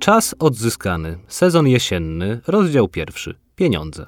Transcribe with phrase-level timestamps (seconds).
[0.00, 3.34] Czas odzyskany, sezon jesienny, rozdział pierwszy.
[3.56, 4.06] Pieniądze.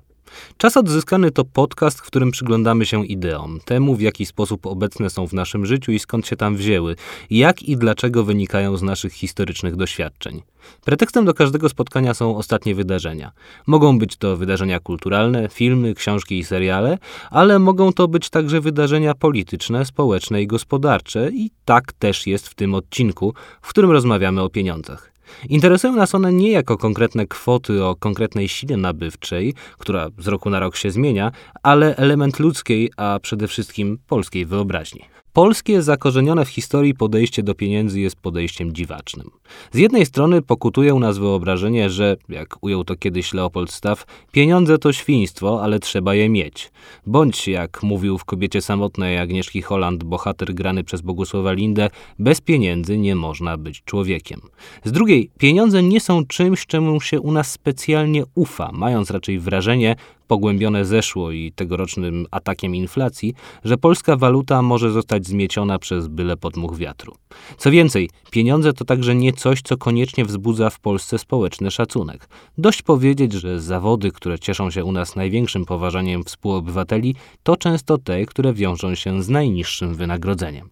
[0.56, 5.26] Czas odzyskany to podcast, w którym przyglądamy się ideom, temu w jaki sposób obecne są
[5.26, 6.96] w naszym życiu i skąd się tam wzięły,
[7.30, 10.42] jak i dlaczego wynikają z naszych historycznych doświadczeń.
[10.84, 13.32] Pretekstem do każdego spotkania są ostatnie wydarzenia.
[13.66, 16.98] Mogą być to wydarzenia kulturalne, filmy, książki i seriale,
[17.30, 22.54] ale mogą to być także wydarzenia polityczne, społeczne i gospodarcze, i tak też jest w
[22.54, 25.12] tym odcinku, w którym rozmawiamy o pieniądzach.
[25.48, 30.60] Interesują nas one nie jako konkretne kwoty o konkretnej sile nabywczej, która z roku na
[30.60, 31.32] rok się zmienia,
[31.62, 35.00] ale element ludzkiej, a przede wszystkim polskiej wyobraźni.
[35.32, 39.30] Polskie, zakorzenione w historii podejście do pieniędzy jest podejściem dziwacznym.
[39.73, 44.78] Z jednej strony pokutuje u nas wyobrażenie, że, jak ujął to kiedyś Leopold Staff, pieniądze
[44.78, 46.70] to świństwo, ale trzeba je mieć.
[47.06, 52.98] Bądź, jak mówił w Kobiecie Samotnej Agnieszki Holland bohater grany przez Bogusława Lindę, bez pieniędzy
[52.98, 54.40] nie można być człowiekiem.
[54.85, 59.96] Z drugiej, pieniądze nie są czymś, czemu się u nas specjalnie ufa, mając raczej wrażenie,
[60.33, 66.77] pogłębione zeszło i tegorocznym atakiem inflacji, że polska waluta może zostać zmieciona przez byle podmuch
[66.77, 67.12] wiatru.
[67.56, 72.28] Co więcej, pieniądze to także nie coś, co koniecznie wzbudza w Polsce społeczny szacunek.
[72.59, 78.27] Dość powiedzieć, że zawody, które cieszą się u nas największym poważaniem współobywateli, to często te,
[78.27, 80.72] które wiążą się z najniższym wynagrodzeniem.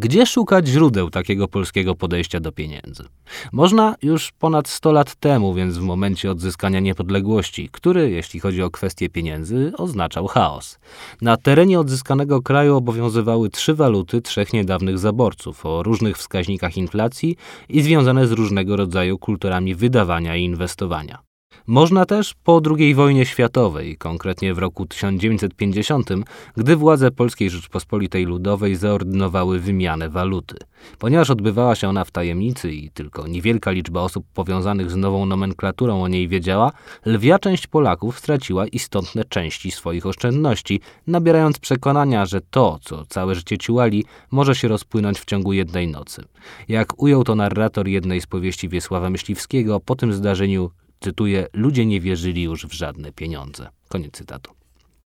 [0.00, 3.04] Gdzie szukać źródeł takiego polskiego podejścia do pieniędzy?
[3.52, 8.70] Można już ponad 100 lat temu, więc w momencie odzyskania niepodległości, który, jeśli chodzi o
[8.70, 10.78] kwestie pieniędzy, oznaczał chaos.
[11.22, 17.36] Na terenie odzyskanego kraju obowiązywały trzy waluty trzech niedawnych zaborców o różnych wskaźnikach inflacji
[17.68, 21.27] i związane z różnego rodzaju kulturami wydawania i inwestowania.
[21.68, 26.10] Można też po II wojnie światowej, konkretnie w roku 1950,
[26.56, 30.56] gdy władze Polskiej Rzeczpospolitej Ludowej zaordynowały wymianę waluty.
[30.98, 36.02] Ponieważ odbywała się ona w tajemnicy i tylko niewielka liczba osób powiązanych z nową nomenklaturą
[36.02, 36.72] o niej wiedziała,
[37.06, 43.58] lwia część Polaków straciła istotne części swoich oszczędności, nabierając przekonania, że to, co całe życie
[43.58, 46.24] ciułali, może się rozpłynąć w ciągu jednej nocy.
[46.68, 50.70] Jak ujął to narrator jednej z powieści Wiesława Myśliwskiego, po tym zdarzeniu
[51.00, 53.68] cytuję, ludzie nie wierzyli już w żadne pieniądze.
[53.88, 54.57] Koniec cytatu.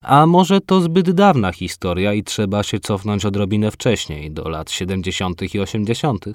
[0.06, 5.56] A może to zbyt dawna historia i trzeba się cofnąć odrobinę wcześniej, do lat 70.
[5.56, 6.25] i 80.,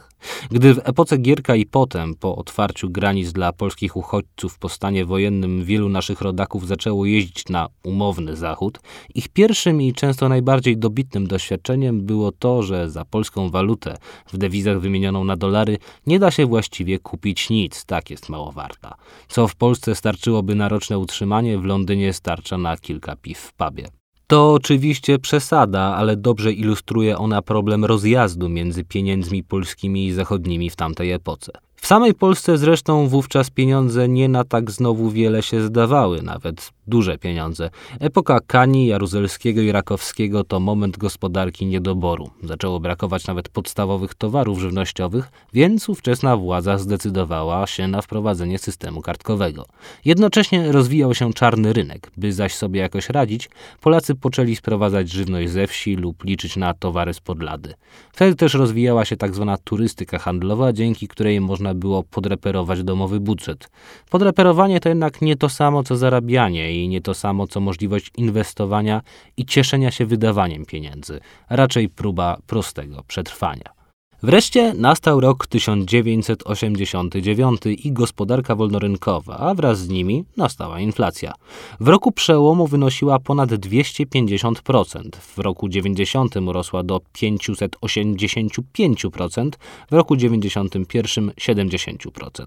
[0.50, 5.65] gdy w epoce Gierka i potem, po otwarciu granic dla polskich uchodźców po stanie wojennym,
[5.65, 8.78] wielu naszych rodaków zaczęło jeździć na umowny zachód,
[9.15, 13.97] ich pierwszym i często najbardziej dobitnym doświadczeniem było to, że za polską walutę,
[14.32, 18.94] w dewizach wymienioną na dolary, nie da się właściwie kupić nic, tak jest mało warta.
[19.28, 23.89] Co w Polsce starczyłoby na roczne utrzymanie, w Londynie starcza na kilka piw pubie.
[24.27, 30.77] To oczywiście przesada, ale dobrze ilustruje ona problem rozjazdu między pieniędzmi polskimi i zachodnimi w
[30.77, 31.53] tamtej epoce.
[31.77, 37.19] W samej Polsce zresztą wówczas pieniądze nie na tak znowu wiele się zdawały, nawet duże
[37.19, 37.71] pieniądze.
[38.01, 42.31] Epoka Kani, Jaruzelskiego i Rakowskiego to moment gospodarki niedoboru.
[42.43, 49.67] Zaczęło brakować nawet podstawowych towarów żywnościowych, więc ówczesna władza zdecydowała się na wprowadzenie systemu kartkowego.
[50.05, 52.11] Jednocześnie rozwijał się czarny rynek.
[52.17, 57.15] By zaś sobie jakoś radzić, Polacy poczęli sprowadzać żywność ze wsi lub liczyć na towary
[57.15, 57.75] z podlady.
[58.13, 63.69] Wtedy też rozwijała się tak zwana turystyka handlowa, dzięki której można było podreperować domowy budżet.
[64.11, 69.03] Podreperowanie to jednak nie to samo co zarabianie i nie to samo co możliwość inwestowania
[69.37, 71.20] i cieszenia się wydawaniem pieniędzy,
[71.50, 73.76] raczej próba prostego przetrwania.
[74.22, 81.32] Wreszcie nastał rok 1989 i gospodarka wolnorynkowa, a wraz z nimi nastała inflacja.
[81.81, 89.50] W roku przełomu wynosiła ponad 250%, w roku 90 urosła do 585%,
[89.91, 92.47] w roku 91 70%.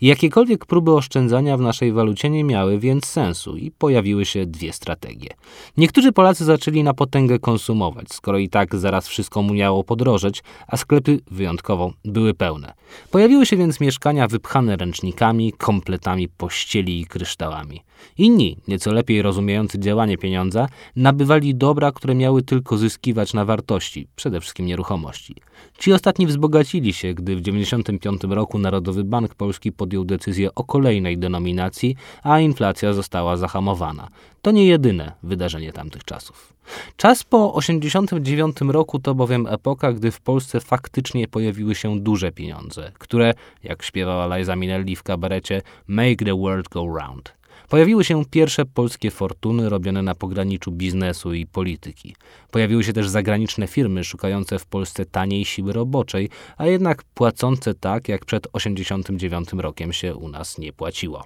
[0.00, 5.28] Jakiekolwiek próby oszczędzania w naszej walucie nie miały więc sensu i pojawiły się dwie strategie.
[5.76, 10.76] Niektórzy Polacy zaczęli na potęgę konsumować, skoro i tak zaraz wszystko mu miało podrożeć, a
[10.90, 12.74] sklepy wyjątkowo były pełne.
[13.10, 17.82] Pojawiły się więc mieszkania wypchane ręcznikami, kompletami pościeli i kryształami.
[18.18, 24.40] Inni, nieco lepiej rozumiejący działanie pieniądza, nabywali dobra, które miały tylko zyskiwać na wartości, przede
[24.40, 25.34] wszystkim nieruchomości.
[25.78, 31.18] Ci ostatni wzbogacili się, gdy w 1995 roku Narodowy Bank Polski podjął decyzję o kolejnej
[31.18, 34.08] denominacji, a inflacja została zahamowana.
[34.42, 36.52] To nie jedyne wydarzenie tamtych czasów.
[36.96, 42.92] Czas po 1989 roku to bowiem epoka, gdy w Polsce faktycznie pojawiły się duże pieniądze,
[42.98, 47.39] które, jak śpiewała Liza Minnelli w kabarecie, make the world go round.
[47.70, 52.16] Pojawiły się pierwsze polskie fortuny robione na pograniczu biznesu i polityki.
[52.50, 58.08] Pojawiły się też zagraniczne firmy szukające w Polsce taniej siły roboczej, a jednak płacące tak,
[58.08, 61.24] jak przed 1989 rokiem się u nas nie płaciło.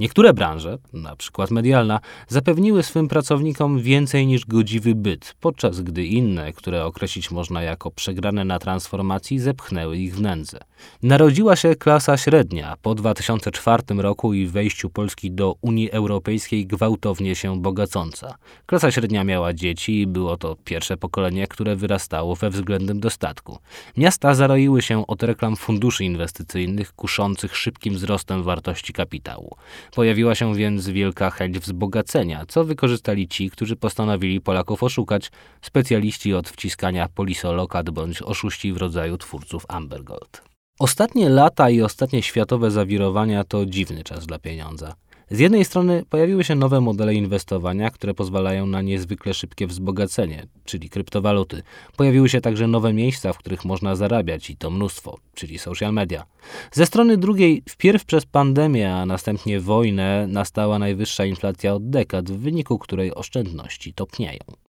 [0.00, 6.52] Niektóre branże, na przykład medialna, zapewniły swym pracownikom więcej niż godziwy byt, podczas gdy inne,
[6.52, 10.58] które określić można jako przegrane na transformacji, zepchnęły ich w nędzę.
[11.02, 17.60] Narodziła się klasa średnia po 2004 roku i wejściu Polski do Unii Europejskiej gwałtownie się
[17.62, 18.34] bogacąca.
[18.66, 23.58] Klasa średnia miała dzieci i było to pierwsze pokolenie, które wyrastało we względnym dostatku.
[23.96, 29.56] Miasta zaroiły się od reklam funduszy inwestycyjnych kuszących szybkim wzrostem wartości kapitału.
[29.94, 35.30] Pojawiła się więc wielka chęć wzbogacenia, co wykorzystali ci, którzy postanowili Polaków oszukać,
[35.62, 40.42] specjaliści od wciskania polisolokat bądź oszuści w rodzaju twórców Ambergold.
[40.78, 44.94] Ostatnie lata i ostatnie światowe zawirowania to dziwny czas dla pieniądza.
[45.30, 50.88] Z jednej strony pojawiły się nowe modele inwestowania, które pozwalają na niezwykle szybkie wzbogacenie, czyli
[50.90, 51.62] kryptowaluty.
[51.96, 56.24] Pojawiły się także nowe miejsca, w których można zarabiać i to mnóstwo, czyli social media.
[56.72, 62.38] Ze strony drugiej, wpierw przez pandemię, a następnie wojnę, nastała najwyższa inflacja od dekad, w
[62.38, 64.61] wyniku której oszczędności topnieją.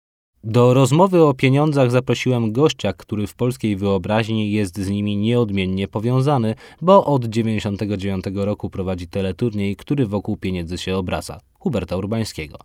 [0.44, 6.56] Do rozmowy o pieniądzach zaprosiłem gościa, który w polskiej wyobraźni jest z nimi nieodmiennie powiązany,
[6.82, 11.40] bo od 1999 roku prowadzi teleturniej, który wokół pieniędzy się obraca.
[11.64, 12.58] Huberta Urbańskiego.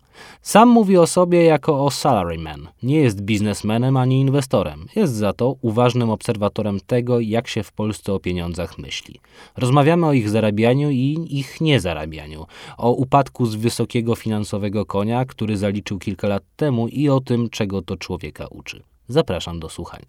[0.43, 2.69] Sam mówi o sobie jako o salaryman.
[2.83, 4.87] Nie jest biznesmenem ani inwestorem.
[4.97, 9.21] Jest za to uważnym obserwatorem tego, jak się w Polsce o pieniądzach myśli.
[9.57, 12.47] Rozmawiamy o ich zarabianiu i ich niezarabianiu,
[12.77, 17.83] o upadku z wysokiego finansowego konia, który zaliczył kilka lat temu i o tym, czego
[17.83, 18.83] to człowieka uczy.
[19.09, 20.07] Zapraszam do słuchania.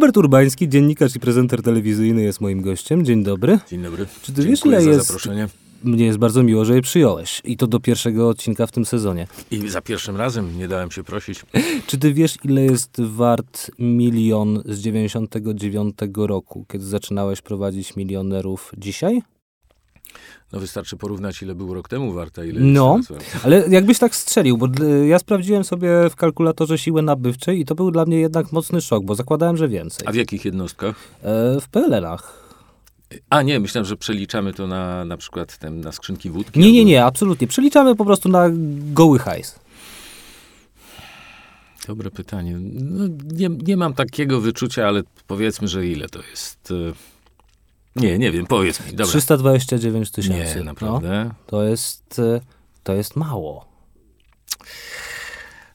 [0.00, 3.04] Hubert Urbański, dziennikarz i prezenter telewizyjny jest moim gościem.
[3.04, 3.58] Dzień dobry.
[3.70, 4.06] Dzień dobry.
[4.22, 5.06] Czy ty wiesz, ile za jest...
[5.06, 5.48] zaproszenie.
[5.84, 7.40] Mnie jest bardzo miło, że je przyjąłeś.
[7.44, 9.26] I to do pierwszego odcinka w tym sezonie.
[9.50, 11.42] I za pierwszym razem nie dałem się prosić.
[11.86, 19.22] Czy ty wiesz, ile jest wart milion z 99 roku, kiedy zaczynałeś prowadzić milionerów dzisiaj?
[20.52, 22.98] No wystarczy porównać, ile był rok temu warta, ile No,
[23.44, 24.68] ale jakbyś tak strzelił, bo
[25.08, 29.04] ja sprawdziłem sobie w kalkulatorze siły nabywczej i to był dla mnie jednak mocny szok,
[29.04, 30.06] bo zakładałem, że więcej.
[30.08, 30.96] A w jakich jednostkach?
[31.22, 32.50] E, w PLN-ach.
[33.30, 36.60] A nie, myślałem, że przeliczamy to na na przykład ten, na skrzynki wódki.
[36.60, 37.46] Nie, nie, nie, absolutnie.
[37.46, 38.46] Przeliczamy po prostu na
[38.92, 39.58] goły hajs.
[41.86, 42.56] Dobre pytanie.
[42.72, 46.72] No, nie, nie mam takiego wyczucia, ale powiedzmy, że ile to jest.
[47.96, 48.92] Nie, nie wiem, powiedz mi.
[48.92, 49.06] Dobra.
[49.06, 50.58] 329 tysięcy.
[50.58, 51.24] Nie, naprawdę.
[51.24, 52.40] No, to jest, e,
[52.82, 53.66] to jest mało.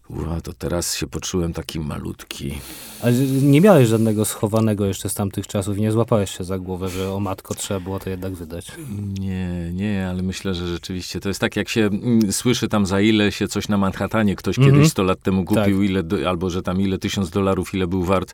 [0.10, 2.58] Ua, to teraz się poczułem taki malutki.
[3.04, 6.90] Ale nie miałeś żadnego schowanego jeszcze z tamtych czasów i nie złapałeś się za głowę,
[6.90, 8.72] że o matko trzeba było to jednak wydać.
[9.20, 13.02] Nie, nie, ale myślę, że rzeczywiście to jest tak, jak się mm, słyszy tam za
[13.02, 14.76] ile się coś na Manhattanie ktoś Mhm.
[14.76, 15.90] kiedyś 100 lat temu kupił, Tak.
[15.90, 18.34] ile, do, albo że tam ile tysiąc dolarów, ile był wart,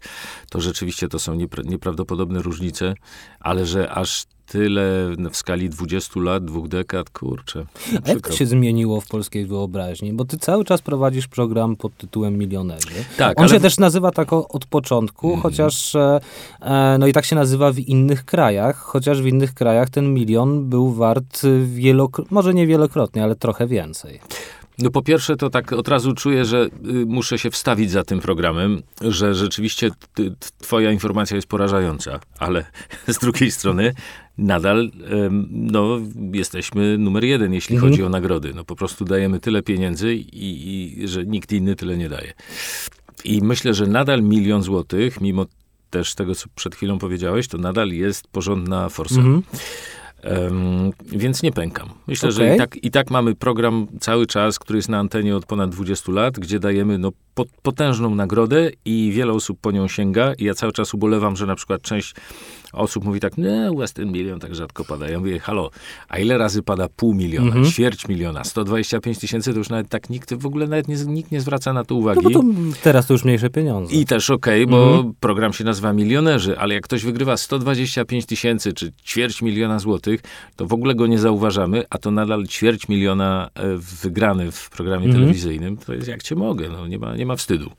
[0.49, 2.93] to rzeczywiście to są niepra- nieprawdopodobne różnice,
[3.39, 7.65] ale że aż tyle w skali 20 lat, dwóch dekad, kurczę.
[8.05, 10.13] A jak to się zmieniło w polskiej wyobraźni?
[10.13, 12.87] Bo ty cały czas prowadzisz program pod tytułem Milionerzy.
[13.17, 15.41] Tak, On ale się też nazywa tak od początku, Mhm.
[15.41, 16.19] chociaż e,
[16.61, 20.69] e, no i tak się nazywa w innych krajach, chociaż w innych krajach ten milion
[20.69, 24.19] był wart wielokrotnie, może nie wielokrotnie, ale trochę więcej.
[24.77, 26.69] No po pierwsze, to tak od razu czuję, że y,
[27.05, 32.65] muszę się wstawić za tym programem, że rzeczywiście ty, twoja informacja jest porażająca, ale
[33.07, 33.93] z drugiej strony
[34.37, 34.91] nadal
[35.49, 35.99] no,
[36.33, 37.91] jesteśmy numer jeden, jeśli Mhm.
[37.91, 38.53] chodzi o nagrody.
[38.55, 42.33] No po prostu dajemy tyle pieniędzy i, i że nikt inny tyle nie daje.
[43.23, 45.45] I myślę, że nadal milion złotych, mimo
[45.89, 49.19] też tego, co przed chwilą powiedziałeś, to nadal jest porządna forsa.
[49.21, 49.43] Mhm.
[50.21, 51.89] Em, więc nie pękam.
[52.07, 52.55] Myślę, że Okej.
[52.55, 56.11] i tak, i tak mamy program cały czas, który jest na antenie od ponad 20
[56.11, 60.33] lat, gdzie dajemy no, po, potężną nagrodę i wiele osób po nią sięga.
[60.33, 62.15] I ja cały czas ubolewam, że na przykład część
[62.73, 65.09] osób mówi tak, nie, u was ten milion tak rzadko pada.
[65.09, 65.69] Ja mówię, halo,
[66.09, 67.65] a ile razy pada pół miliona, Mhm.
[67.65, 71.41] ćwierć miliona, 125 tysięcy, to już nawet tak nikt, w ogóle nawet nie, nikt nie
[71.41, 72.19] zwraca na to uwagi.
[72.23, 72.45] No bo to
[72.83, 73.93] teraz to już mniejsze pieniądze.
[73.95, 75.13] I też okej, bo Mhm.
[75.19, 80.21] program się nazywa Milionerzy, ale jak ktoś wygrywa 125 tysięcy czy ćwierć miliona złotych,
[80.55, 85.05] to w ogóle go nie zauważamy, a to nadal ćwierć miliona e, wygrany w programie
[85.05, 85.23] Mhm.
[85.23, 87.69] telewizyjnym, to jest jak cię mogę, no nie ma, nie ma wstydu.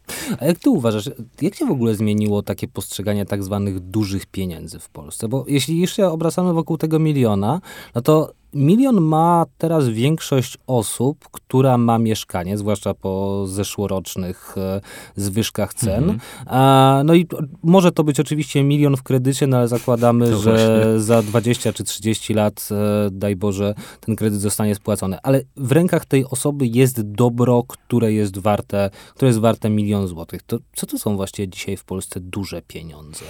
[0.41, 1.11] A jak ty uważasz,
[1.43, 5.29] jak się w ogóle zmieniło takie postrzeganie tak zwanych dużych pieniędzy w Polsce?
[5.29, 7.61] Bo jeśli jeszcze obracamy wokół tego miliona,
[7.95, 14.81] no to milion ma teraz większość osób, która ma mieszkanie, zwłaszcza po zeszłorocznych e,
[15.17, 16.05] zwyżkach cen.
[16.05, 16.21] Mhm.
[16.47, 17.27] A, no i
[17.63, 21.01] może to być oczywiście milion w kredycie, no ale zakładamy, To że właśnie.
[21.01, 25.19] za 20 czy 30 lat, e, daj Boże, ten kredyt zostanie spłacony.
[25.23, 30.43] Ale w rękach tej osoby jest dobro, które jest warte, które jest warte milion złotych.
[30.43, 33.25] To co to są właściwie dzisiaj w Polsce duże pieniądze?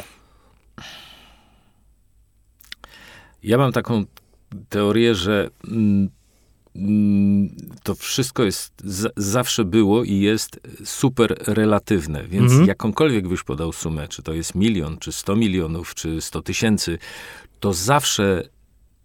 [3.42, 4.04] Ja mam taką
[4.68, 6.08] teorię, że mm,
[6.76, 7.48] mm,
[7.82, 8.72] to wszystko jest,
[9.16, 12.68] zawsze było i jest super relatywne, więc Mhm.
[12.68, 16.98] jakąkolwiek byś podał sumę, czy to jest milion, czy 100 milionów, czy 100 tysięcy,
[17.60, 18.48] to zawsze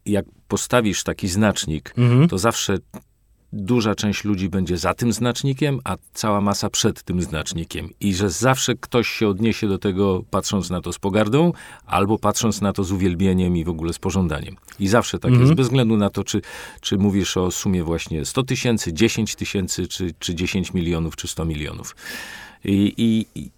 [0.06, 2.27] jak postawisz taki znacznik, Mhm.
[2.29, 2.77] to zawsze
[3.58, 7.90] duża część ludzi będzie za tym znacznikiem, a cała masa przed tym znacznikiem.
[8.00, 11.54] I że zawsze ktoś się odniesie do tego, patrząc na to z pogardą,
[11.86, 14.56] albo patrząc na to z uwielbieniem i w ogóle z pożądaniem.
[14.80, 15.42] I zawsze tak Mhm.
[15.48, 16.42] jest, bez względu na to, czy,
[16.82, 21.46] czy mówisz o sumie właśnie 100 tysięcy, 10 tysięcy, czy, czy 10 milionów, czy 100
[21.46, 21.96] milionów.
[22.66, 22.94] I,
[23.36, 23.50] i,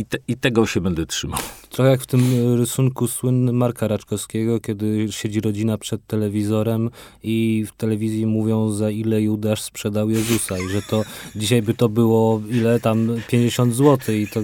[0.00, 1.40] i, te, I tego się będę trzymał.
[1.70, 6.90] Trochę jak w tym e, rysunku słynnym Marka Raczkowskiego, kiedy siedzi rodzina przed telewizorem
[7.22, 11.02] i w telewizji mówią, za ile Judasz sprzedał Jezusa i że to
[11.36, 14.40] dzisiaj by to było ile tam 50 zł i to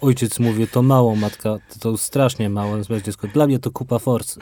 [0.00, 4.40] ojciec mówi, to mało, matka, to, strasznie mało, natomiast dziecko, dla mnie to kupa forsy.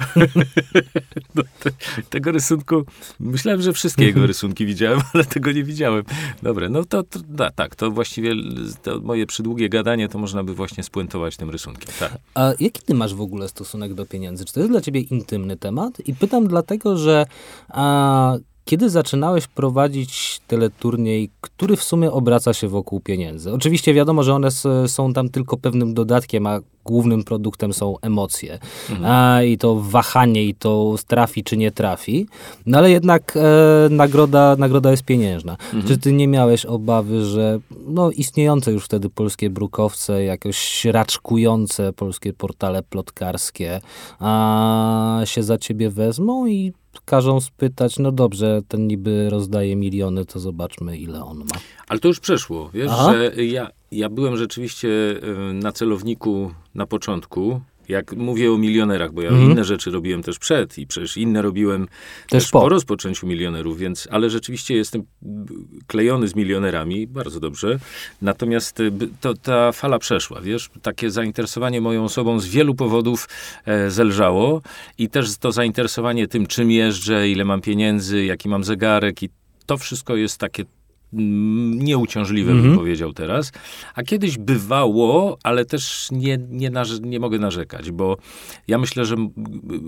[2.11, 2.85] Tego rysunku,
[3.21, 6.05] myślałem, że wszystkie jego rysunki widziałem, ale tego nie widziałem.
[6.43, 8.35] Dobra, no to, to da, tak, to właściwie
[8.83, 11.95] to moje przydługie gadanie, to można by właśnie spuentować tym rysunkiem.
[11.99, 12.19] Tak.
[12.35, 14.45] A jaki ty masz w ogóle stosunek do pieniędzy?
[14.45, 16.01] Czy to jest dla ciebie intymny temat?
[16.07, 17.27] I pytam dlatego, że
[17.69, 18.37] a,
[18.69, 23.53] kiedy zaczynałeś prowadzić teleturniej, który w sumie obraca się wokół pieniędzy?
[23.53, 24.49] Oczywiście wiadomo, że one
[24.87, 28.59] są tam tylko pewnym dodatkiem, a głównym produktem są emocje.
[29.05, 32.27] A, I to wahanie, i to trafi czy nie trafi.
[32.67, 35.57] No ale jednak e, nagroda, nagroda jest pieniężna.
[35.87, 42.33] Czy ty nie miałeś obawy, że no, istniejące już wtedy polskie brukowce, jakoś raczkujące polskie
[42.33, 43.81] portale plotkarskie
[44.21, 46.73] a, się za ciebie wezmą i
[47.09, 51.61] każą spytać, no dobrze, ten niby rozdaje miliony, to zobaczmy ile on ma.
[51.89, 52.71] Ale to już przeszło.
[52.75, 53.13] Wiesz, Aha.
[53.13, 57.61] że ja, ja byłem rzeczywiście y, na celowniku na początku.
[57.89, 59.51] Jak mówię o milionerach, bo ja Mhm.
[59.51, 61.89] inne rzeczy robiłem też przed i przecież inne robiłem
[62.29, 62.61] Też też, po.
[62.61, 62.69] po.
[62.69, 65.03] rozpoczęciu milionerów, więc, ale rzeczywiście jestem
[65.87, 67.79] klejony z milionerami, bardzo dobrze.
[68.23, 73.29] Natomiast y, to, ta fala przeszła, wiesz, takie zainteresowanie moją osobą z wielu powodów
[73.67, 74.63] e, zelżało
[74.99, 79.29] i też to zainteresowanie tym, czym jeżdżę, ile mam pieniędzy, jaki mam zegarek i
[79.67, 80.65] to wszystko jest takie
[81.13, 82.69] mm, nieuciążliwe, Mhm.
[82.69, 83.53] bym powiedział teraz.
[83.95, 86.71] A kiedyś bywało, ale też nie, nie,
[87.03, 88.17] nie mogę narzekać, bo
[88.69, 89.17] ja myślę, że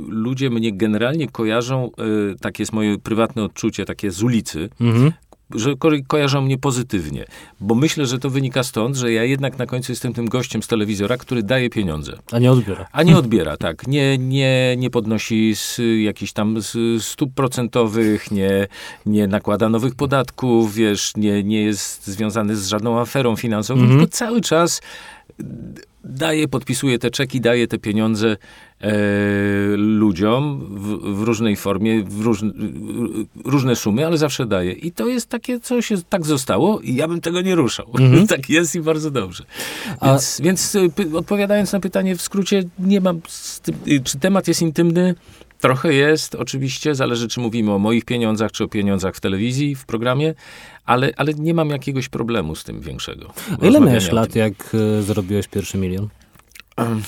[0.08, 1.90] ludzie mnie generalnie kojarzą,
[2.32, 5.12] y, takie jest moje prywatne odczucie, takie z ulicy, Mhm.
[5.54, 7.24] Że ko- kojarzą mnie pozytywnie,
[7.60, 10.66] bo myślę, że to wynika stąd, że ja jednak na końcu jestem tym gościem z
[10.66, 12.12] telewizora, który daje pieniądze.
[12.32, 12.86] A nie odbiera.
[12.92, 13.86] A nie odbiera, tak.
[13.86, 18.66] Nie, nie, nie podnosi z jakichś tam z stóp procentowych, nie,
[19.06, 23.98] nie nakłada nowych podatków, wiesz, nie, nie jest związany z żadną aferą finansową, Mhm.
[24.00, 24.80] tylko cały czas
[26.04, 28.36] daje, podpisuje te czeki, daje te pieniądze
[28.80, 28.90] e,
[29.76, 32.40] ludziom w, w różnej formie, w róż,
[33.44, 34.72] różne sumy, ale zawsze daje.
[34.72, 37.86] I to jest takie, co się tak zostało i ja bym tego nie ruszał.
[37.98, 38.26] Mhm.
[38.36, 39.44] tak jest i bardzo dobrze.
[40.00, 43.20] A- Więc, więc y, py, odpowiadając na pytanie w skrócie, nie mam,
[43.62, 45.14] tym, czy temat jest intymny?
[45.60, 49.84] Trochę jest, oczywiście, zależy czy mówimy o moich pieniądzach, czy o pieniądzach w telewizji, w
[49.86, 50.34] programie,
[50.84, 53.32] ale, ale nie mam jakiegoś problemu z tym większego.
[53.62, 54.52] A ile miałeś lat, jak
[54.98, 56.08] e, zrobiłeś pierwszy milion?
[56.76, 57.02] Em.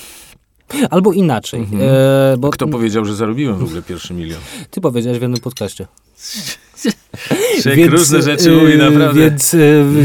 [0.89, 1.81] Albo inaczej, Mhm.
[1.83, 4.39] e, bo Kto powiedział, że zarobiłem w ogóle pierwszy milion?
[4.71, 5.87] ty powiedziałeś w jednym podcaście.
[7.63, 9.21] Człowiek różne rzeczy e, mówi, naprawdę.
[9.21, 9.59] Więc e,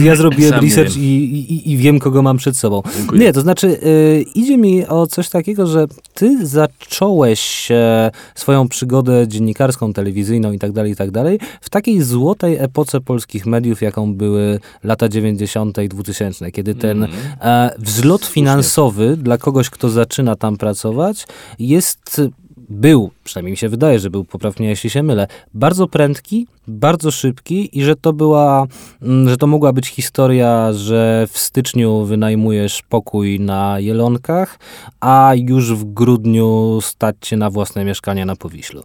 [0.04, 1.04] ja zrobiłem Sam research wiem.
[1.04, 2.82] i, i, i wiem, kogo mam przed sobą.
[2.96, 3.20] Dziękuję.
[3.20, 9.28] Nie, to znaczy e, idzie mi o coś takiego, że ty zacząłeś e, swoją przygodę
[9.28, 14.14] dziennikarską, telewizyjną i tak dalej, i tak dalej w takiej złotej epoce polskich mediów, jaką
[14.14, 15.78] były lata 90.
[15.78, 17.22] i 2000, kiedy ten Mhm.
[17.40, 21.26] e, wzlot finansowy dla kogoś, kto zaczyna tam pracować,
[21.58, 22.20] jest,
[22.68, 27.78] był, przynajmniej mi się wydaje, że był, poprawnie jeśli się mylę, bardzo prędki, bardzo szybki
[27.78, 28.66] i że to była,
[29.02, 34.58] mm, że to mogła być historia, że w styczniu wynajmujesz pokój na Jelonkach,
[35.00, 38.82] a już w grudniu stać się na własne mieszkanie na Powiślu.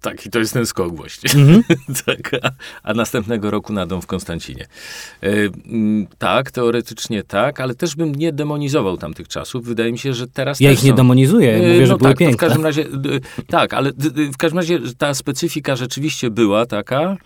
[0.00, 1.30] Tak, i to jest ten skok właśnie.
[1.40, 1.62] Mhm.
[2.06, 2.50] tak, a,
[2.82, 4.66] a następnego roku na dom w Konstancinie.
[5.22, 5.28] E,
[6.18, 9.64] tak, teoretycznie tak, ale też bym nie demonizował tamtych czasów.
[9.64, 10.96] Wydaje mi się, że teraz Ja ich nie są.
[10.96, 12.36] demonizuję, E, mówię, że no były tak, to piękne.
[12.36, 12.84] w każdym razie,
[13.46, 13.92] tak, ale
[14.32, 17.16] w każdym razie ta specyfika rzeczywiście była taka,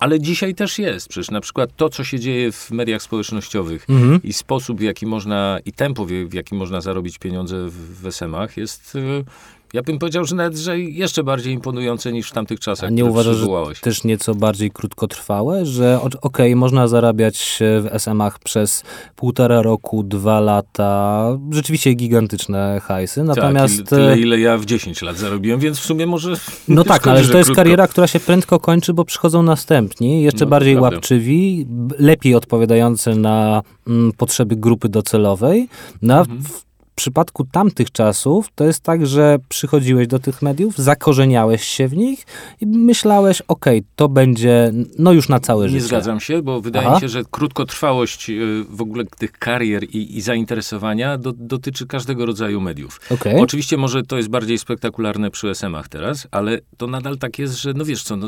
[0.00, 1.08] ale dzisiaj też jest.
[1.08, 4.22] Przecież na przykład to, co się dzieje w mediach społecznościowych Mhm.
[4.22, 8.56] i sposób, w jaki można, i tempo, w, jaki można zarobić pieniądze w, w SM-ach
[8.56, 9.24] jest, y,
[9.72, 13.04] ja bym powiedział, że nawet, że jeszcze bardziej imponujące niż w tamtych czasach, A nie
[13.04, 13.46] uważasz, że
[13.80, 18.82] też nieco bardziej krótkotrwałe, że okej, można zarabiać e, w SM-ach przez
[19.16, 23.76] półtora roku, dwa lata, rzeczywiście gigantyczne hajsy, natomiast...
[23.78, 26.34] tak, tyle, e, ile ja w 10 lat zarobiłem, więc w sumie może...
[26.68, 27.62] No tak, szkodzi, ale że że to jest krótko.
[27.62, 31.66] kariera, która się prędko kończy, bo przychodzą następni, jeszcze No, bardziej łapczywi,
[31.98, 35.68] lepiej odpowiadający na mm, potrzeby grupy docelowej.
[36.02, 36.65] No, a Mhm.
[36.96, 41.96] W przypadku tamtych czasów to jest tak, że przychodziłeś do tych mediów, zakorzeniałeś się w
[41.96, 42.26] nich
[42.60, 45.84] i myślałeś, okej, to będzie no już na całe Nie życie.
[45.84, 46.94] zgadzam się, bo wydaje Aha.
[46.94, 52.26] mi się, że krótkotrwałość y, w ogóle tych karier i, i zainteresowania do, dotyczy każdego
[52.26, 53.00] rodzaju mediów.
[53.10, 53.40] Okej.
[53.40, 57.72] Oczywiście może to jest bardziej spektakularne przy SM-ach teraz, ale to nadal tak jest, że
[57.74, 58.26] no wiesz co, no,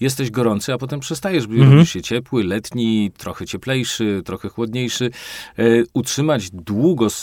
[0.00, 1.72] jesteś gorący, a potem przestajesz, Mhm.
[1.72, 5.10] robisz się ciepły, letni, trochę cieplejszy, trochę chłodniejszy.
[5.58, 5.62] E,
[5.94, 7.22] utrzymać długo z-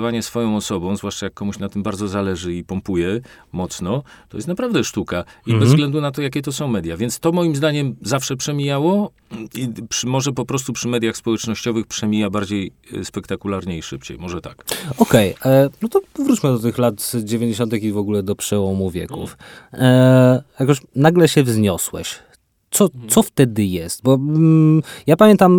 [0.00, 3.20] zainteresowanie swoją osobą, zwłaszcza jak komuś na tym bardzo zależy i pompuje
[3.52, 5.24] mocno, to jest naprawdę sztuka.
[5.46, 5.60] I Mhm.
[5.60, 6.96] bez względu na to, jakie to są media.
[6.96, 9.10] Więc to moim zdaniem zawsze przemijało
[9.54, 14.18] i przy, może po prostu przy mediach społecznościowych przemija bardziej e, spektakularnie i szybciej.
[14.18, 14.64] Może tak.
[14.98, 17.72] Okej, e, no to wróćmy do tych lat 90.
[17.74, 19.36] i w ogóle do przełomu wieków.
[19.72, 22.18] E, jakoś nagle się wzniosłeś.
[22.70, 24.02] Co, co wtedy jest?
[24.02, 25.52] Bo mm, ja pamiętam,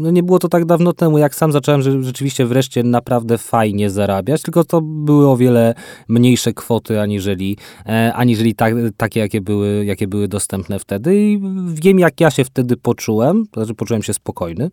[0.00, 3.90] no nie było to tak dawno temu, jak sam zacząłem że rzeczywiście wreszcie naprawdę fajnie
[3.90, 5.74] zarabiać, tylko to były o wiele
[6.08, 11.16] mniejsze kwoty aniżeli, e, aniżeli tak, takie, jakie były, jakie były dostępne wtedy.
[11.16, 14.70] I wiem, jak ja się wtedy poczułem, to znaczy poczułem się spokojny.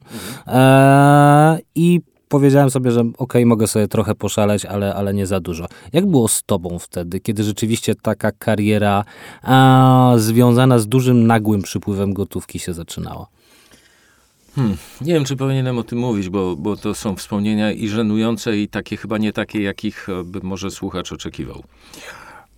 [0.47, 2.01] E, I
[2.35, 5.67] powiedziałem sobie, że okej, mogę sobie trochę poszaleć, ale, ale nie za dużo.
[5.93, 9.03] Jak było z tobą wtedy, kiedy rzeczywiście taka kariera
[9.43, 13.27] a, związana z dużym, nagłym przypływem gotówki się zaczynała?
[14.55, 14.77] Hmm.
[15.01, 18.67] Nie wiem, czy powinienem o tym mówić, bo, bo to są wspomnienia i żenujące, i
[18.67, 21.63] takie chyba nie takie, jakich e, by może słuchacz oczekiwał.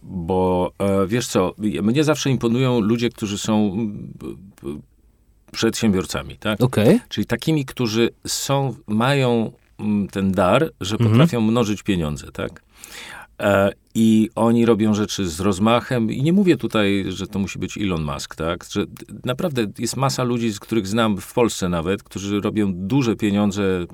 [0.03, 1.53] Bo e, wiesz co,
[1.83, 4.27] mnie zawsze imponują ludzie, którzy są b-
[4.63, 4.79] b-
[5.51, 6.61] przedsiębiorcami, tak?
[6.61, 6.99] Okej.
[7.09, 9.51] Czyli takimi, którzy są, mają
[10.11, 11.11] ten dar, że Mhm.
[11.11, 12.63] potrafią mnożyć pieniądze, tak?
[13.41, 16.11] E, I oni robią rzeczy z rozmachem.
[16.11, 18.65] I nie mówię tutaj, że to musi być Elon Musk, tak?
[18.71, 18.85] Że
[19.25, 23.85] naprawdę jest masa ludzi, z których znam w Polsce nawet, którzy robią duże pieniądze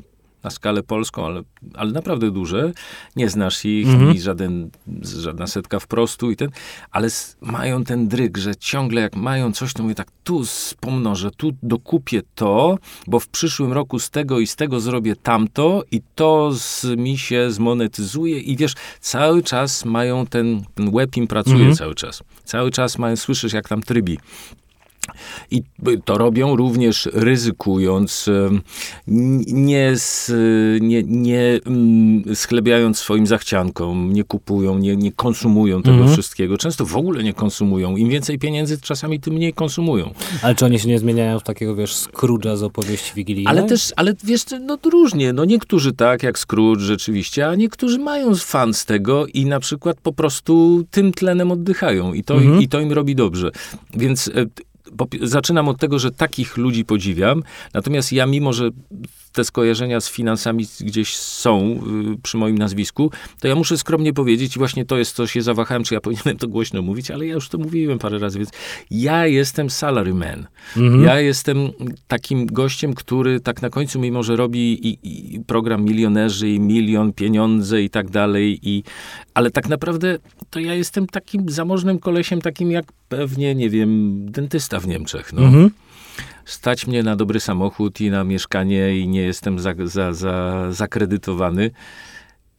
[0.43, 2.71] na skalę polską, ale, ale naprawdę duże.
[3.15, 4.17] Nie znasz ich, Mhm.
[4.19, 4.69] żaden,
[5.01, 6.49] żadna setka wprostu i ten,
[6.91, 11.31] ale s- mają ten dryg, że ciągle jak mają coś, to mówię tak, tu spomnożę,
[11.37, 12.77] tu dokupię to,
[13.07, 17.17] bo w przyszłym roku z tego i z tego zrobię tamto i to z, mi
[17.17, 21.75] się zmonetyzuje i wiesz, cały czas mają ten, ten łeb im pracuje Mhm.
[21.75, 22.23] cały czas.
[22.43, 24.17] Cały czas mają, słyszysz jak tam trybi.
[25.51, 25.63] I
[26.05, 28.61] to robią również ryzykując, em,
[29.07, 29.93] nie,
[30.81, 36.13] nie, nie mm, schlebiając swoim zachciankom, nie kupują, nie, nie konsumują tego Mhm.
[36.13, 36.57] wszystkiego.
[36.57, 37.95] Często w ogóle nie konsumują.
[37.95, 40.13] Im więcej pieniędzy, czasami tym mniej konsumują.
[40.41, 43.51] Ale czy oni się nie zmieniają w takiego, wiesz, Scrooge'a z opowieści wigilijnej?
[43.51, 45.33] Ale też, ale wiesz, no różnie.
[45.33, 49.97] No niektórzy tak, jak Scrooge rzeczywiście, a niektórzy mają fan z tego i na przykład
[50.03, 52.61] po prostu tym tlenem oddychają i to, Mhm.
[52.61, 53.51] i to im robi dobrze.
[53.93, 54.31] Więc e,
[55.21, 58.69] zaczynam od tego, że takich ludzi podziwiam, natomiast ja mimo, że
[59.33, 61.79] te skojarzenia z finansami gdzieś są
[62.13, 65.41] y, przy moim nazwisku, to ja muszę skromnie powiedzieć i właśnie to jest, co się
[65.41, 68.49] zawahałem, czy ja powinienem to głośno mówić, ale ja już to mówiłem parę razy, więc
[68.91, 70.47] ja jestem salaryman.
[70.77, 71.03] Mhm.
[71.03, 71.69] Ja jestem
[72.07, 77.13] takim gościem, który tak na końcu, mimo że robi i, i program Milionerzy i Milion,
[77.13, 78.83] Pieniądze i tak dalej, i,
[79.33, 80.17] ale tak naprawdę
[80.49, 85.33] to ja jestem takim zamożnym kolesiem, takim jak pewnie, nie wiem, dentysta w Niemczech.
[85.33, 85.41] No.
[85.41, 85.69] Mhm.
[86.45, 91.71] Stać mnie na dobry samochód i na mieszkanie i nie jestem za, za, za, zakredytowany.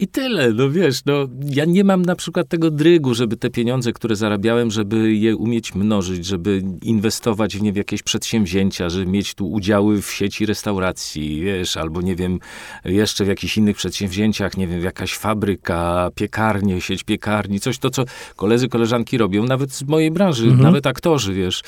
[0.04, 3.92] I tyle, no wiesz, no ja nie mam na przykład tego drygu, żeby te pieniądze,
[3.92, 9.34] które zarabiałem, żeby je umieć mnożyć, żeby inwestować w nie w jakieś przedsięwzięcia, żeby mieć
[9.34, 12.38] tu udziały w sieci restauracji, wiesz, albo nie wiem,
[12.84, 18.04] jeszcze w jakichś innych przedsięwzięciach, nie wiem, jakaś fabryka, piekarnie, sieć piekarni, coś to, co
[18.36, 20.62] koledzy, koleżanki robią, nawet z mojej branży, Mhm.
[20.62, 21.62] nawet aktorzy, wiesz,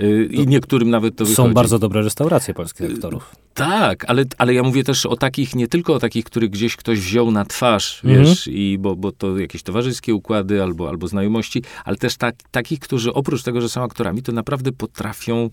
[0.00, 1.54] y, i niektórym nawet to Są wychodzi.
[1.54, 3.36] bardzo dobre restauracje polskich aktorów.
[3.54, 6.98] Tak, ale, ale ja mówię też o takich, nie tylko o takich, których gdzieś ktoś
[7.00, 8.24] wziął na twarz, Mhm.
[8.24, 12.78] wiesz, i bo, bo to jakieś towarzyskie układy albo, albo znajomości, ale też tak, takich,
[12.78, 15.50] którzy oprócz tego, że są aktorami, to naprawdę potrafią,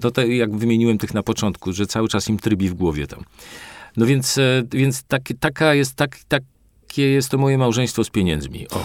[0.00, 3.24] to te, jak wymieniłem tych na początku, że cały czas im trybi w głowie tam.
[3.96, 8.68] No więc, e, więc tak, taka jest, tak, takie jest to moje małżeństwo z pieniędzmi.
[8.68, 8.84] O.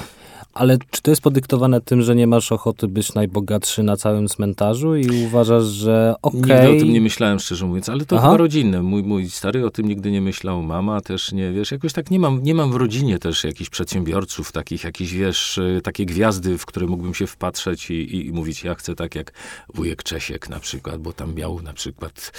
[0.55, 4.95] Ale czy to jest podyktowane tym, że nie masz ochoty być najbogatszy na całym cmentarzu
[4.95, 6.41] i uważasz, że okej...
[6.41, 8.27] Nigdy o tym nie myślałem, szczerze mówiąc, ale to Aha.
[8.27, 8.81] chyba rodzinne.
[8.81, 12.19] Mój, mój stary o tym nigdy nie myślał, mama też nie, wiesz, jakoś tak nie
[12.19, 16.65] mam, nie mam w rodzinie też jakichś przedsiębiorców, takich jakichś, wiesz, y, takie gwiazdy, w
[16.65, 19.33] które mógłbym się wpatrzeć i, i, i mówić, ja chcę tak jak
[19.73, 22.31] wujek Czesiek na przykład, bo tam miał na przykład,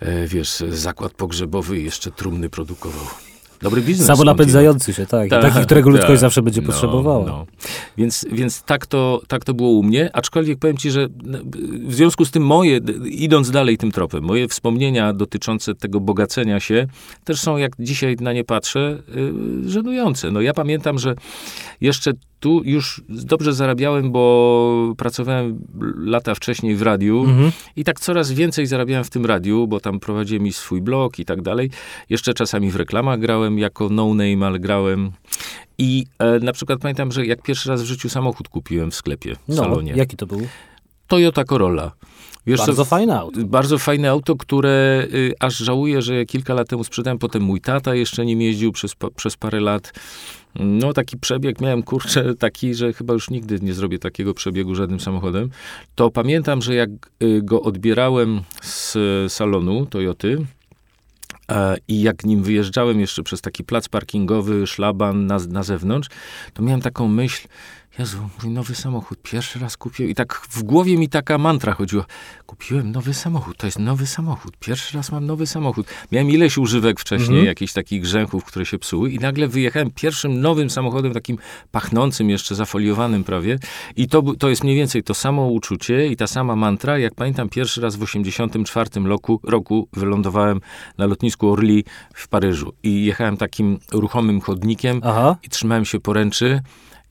[0.00, 3.31] e, wiesz, zakład pogrzebowy i jeszcze trumny produkował.
[3.62, 4.06] Dobry biznes.
[4.06, 5.26] Samonapędzający się, tak.
[5.26, 6.18] I Tak, taki, którego ludzkość tak.
[6.18, 7.26] zawsze będzie No, potrzebowała.
[7.26, 7.46] No.
[7.96, 11.08] Więc, więc tak, to, tak to było u mnie, aczkolwiek powiem ci, że
[11.86, 16.86] w związku z tym moje, idąc dalej tym tropem, moje wspomnienia dotyczące tego bogacenia się
[17.24, 20.30] też są, jak dzisiaj na nie patrzę, yy, żenujące.
[20.30, 21.14] No ja pamiętam, że
[21.80, 25.58] jeszcze tu już dobrze zarabiałem, bo pracowałem
[25.96, 27.52] lata wcześniej w radiu Mhm.
[27.76, 31.24] i tak coraz więcej zarabiałem w tym radiu, bo tam prowadziłem i swój blog i
[31.24, 31.70] tak dalej.
[32.10, 35.10] Jeszcze czasami w reklamach grałem jako no-name, ale grałem.
[35.78, 39.34] I e, na przykład pamiętam, że jak pierwszy raz w życiu samochód kupiłem w sklepie,
[39.34, 39.92] w No, salonie.
[39.96, 40.40] jaki to był?
[41.06, 41.92] Toyota Corolla.
[42.46, 43.40] Wiesz, Bardzo fajne auto.
[43.44, 47.18] bardzo fajne auto, które y, aż żałuję, że kilka lat temu sprzedałem.
[47.18, 49.92] Potem mój tata jeszcze nim jeździł przez, przez parę lat.
[50.54, 55.00] No taki przebieg miałem, kurczę, taki, że chyba już nigdy nie zrobię takiego przebiegu żadnym
[55.00, 55.50] samochodem.
[55.94, 56.90] To pamiętam, że jak
[57.22, 58.96] y, go odbierałem z
[59.32, 60.46] salonu Toyoty,
[61.50, 66.08] e, i jak nim wyjeżdżałem jeszcze przez taki plac parkingowy, szlaban na, na zewnątrz,
[66.54, 67.48] to miałem taką myśl,
[67.98, 70.10] Jezu, mój nowy samochód, pierwszy raz kupiłem.
[70.10, 72.04] I tak w głowie mi taka mantra chodziła.
[72.46, 74.56] Kupiłem nowy samochód, to jest nowy samochód.
[74.60, 75.86] Pierwszy raz mam nowy samochód.
[76.12, 77.46] Miałem ileś używek wcześniej, Mhm.
[77.46, 81.38] jakichś takich grzęchów, które się psuły i nagle wyjechałem pierwszym nowym samochodem, takim
[81.70, 83.58] pachnącym, jeszcze zafoliowanym prawie.
[83.96, 87.48] I to, to jest mniej więcej to samo uczucie i ta sama mantra, jak pamiętam
[87.48, 90.60] pierwszy raz w 84 roku, roku wylądowałem
[90.98, 91.82] na lotnisku Orly
[92.14, 95.36] w Paryżu i jechałem takim ruchomym chodnikiem Aha.
[95.42, 96.60] i trzymałem się poręczy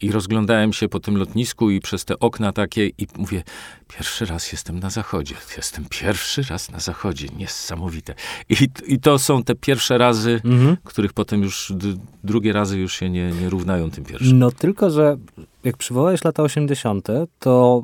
[0.01, 3.43] i rozglądałem się po tym lotnisku i przez te okna takie i mówię,
[3.87, 5.35] pierwszy raz jestem na zachodzie.
[5.57, 7.27] Jestem pierwszy raz na zachodzie.
[7.37, 8.13] Niesamowite.
[8.49, 8.55] I,
[8.87, 10.77] i to są te pierwsze razy, Mhm.
[10.83, 11.73] których potem już
[12.23, 14.39] drugie razy już się nie, nie równają tym pierwszym.
[14.39, 15.17] No tylko, że
[15.63, 17.07] jak przywołałeś lata 80.,
[17.39, 17.83] to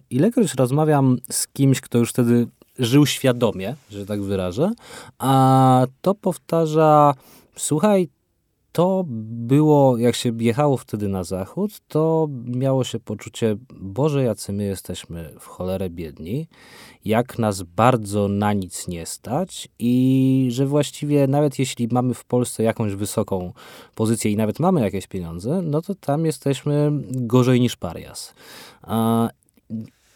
[0.00, 2.46] y, ilekroć rozmawiam z kimś, kto już wtedy
[2.78, 4.70] żył świadomie, że tak wyrażę,
[5.18, 7.14] a to powtarza,
[7.56, 8.08] słuchaj,
[8.72, 14.64] to było, jak się jechało wtedy na zachód, to miało się poczucie, Boże, jacy my
[14.64, 16.48] jesteśmy w cholerę biedni,
[17.04, 22.62] jak nas bardzo na nic nie stać i że właściwie nawet jeśli mamy w Polsce
[22.62, 23.52] jakąś wysoką
[23.94, 28.34] pozycję i nawet mamy jakieś pieniądze, no to tam jesteśmy gorzej niż parias.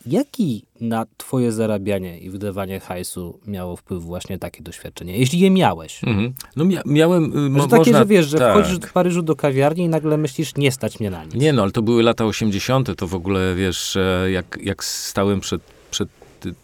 [0.07, 6.05] Jaki na twoje zarabianie i wydawanie hajsu miało wpływ właśnie takie doświadczenie, jeśli je miałeś?
[6.05, 6.35] Mhm.
[6.57, 7.47] No mia, miałem...
[7.47, 8.53] y, mo- Że takie, można, że wiesz, że tak.
[8.59, 11.35] wchodzisz do Paryżu do kawiarni i nagle myślisz, nie stać mnie na nic.
[11.35, 15.41] Nie no, ale to były lata 80., to w ogóle, wiesz, e, jak, jak stałem
[15.41, 16.09] przed, przed
[16.47, 16.55] y,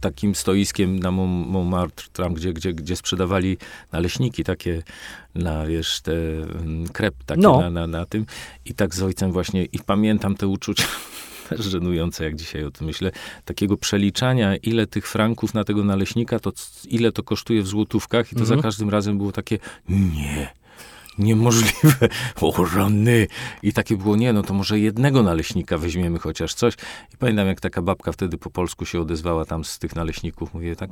[0.00, 3.56] takim stoiskiem na Mont- Montmartre, tam, gdzie, gdzie, gdzie sprzedawali
[3.92, 4.82] naleśniki takie
[5.34, 7.60] na, wiesz, te mm, krep takie No.
[7.60, 8.26] na, na, na tym.
[8.64, 10.84] I tak z ojcem właśnie, i pamiętam te uczucia,
[11.48, 13.10] też żenujące, jak dzisiaj o tym myślę,
[13.44, 16.52] takiego przeliczania, ile tych franków na tego naleśnika, to
[16.88, 18.58] ile to kosztuje w złotówkach i to Mhm.
[18.58, 20.52] za każdym razem było takie, nie,
[21.18, 22.08] niemożliwe,
[22.40, 23.26] o rany.
[23.62, 26.74] I takie było, nie, no to może jednego naleśnika weźmiemy chociaż coś.
[27.14, 30.54] I pamiętam, jak taka babka wtedy po polsku się odezwała tam z tych naleśników.
[30.54, 30.90] Mówię tak,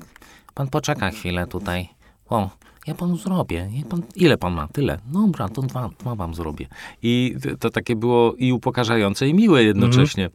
[0.54, 1.88] pan poczeka chwilę tutaj.
[2.28, 2.50] O,
[2.87, 3.68] ja panu zrobię.
[3.88, 4.68] Pan, ile pan ma?
[4.68, 4.99] Tyle.
[5.07, 6.66] Dobra, to dwa, dwa wam zrobię.
[7.03, 10.31] I to, to takie było i upokarzające, i miłe jednocześnie.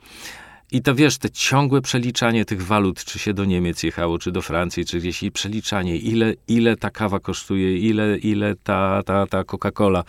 [0.72, 4.42] I to wiesz, te ciągłe przeliczanie tych walut, czy się do Niemiec jechało, czy do
[4.42, 9.44] Francji, czy gdzieś, i przeliczanie, ile, ile ta kawa kosztuje, ile, ile ta, ta, ta
[9.44, 10.04] Coca-Cola.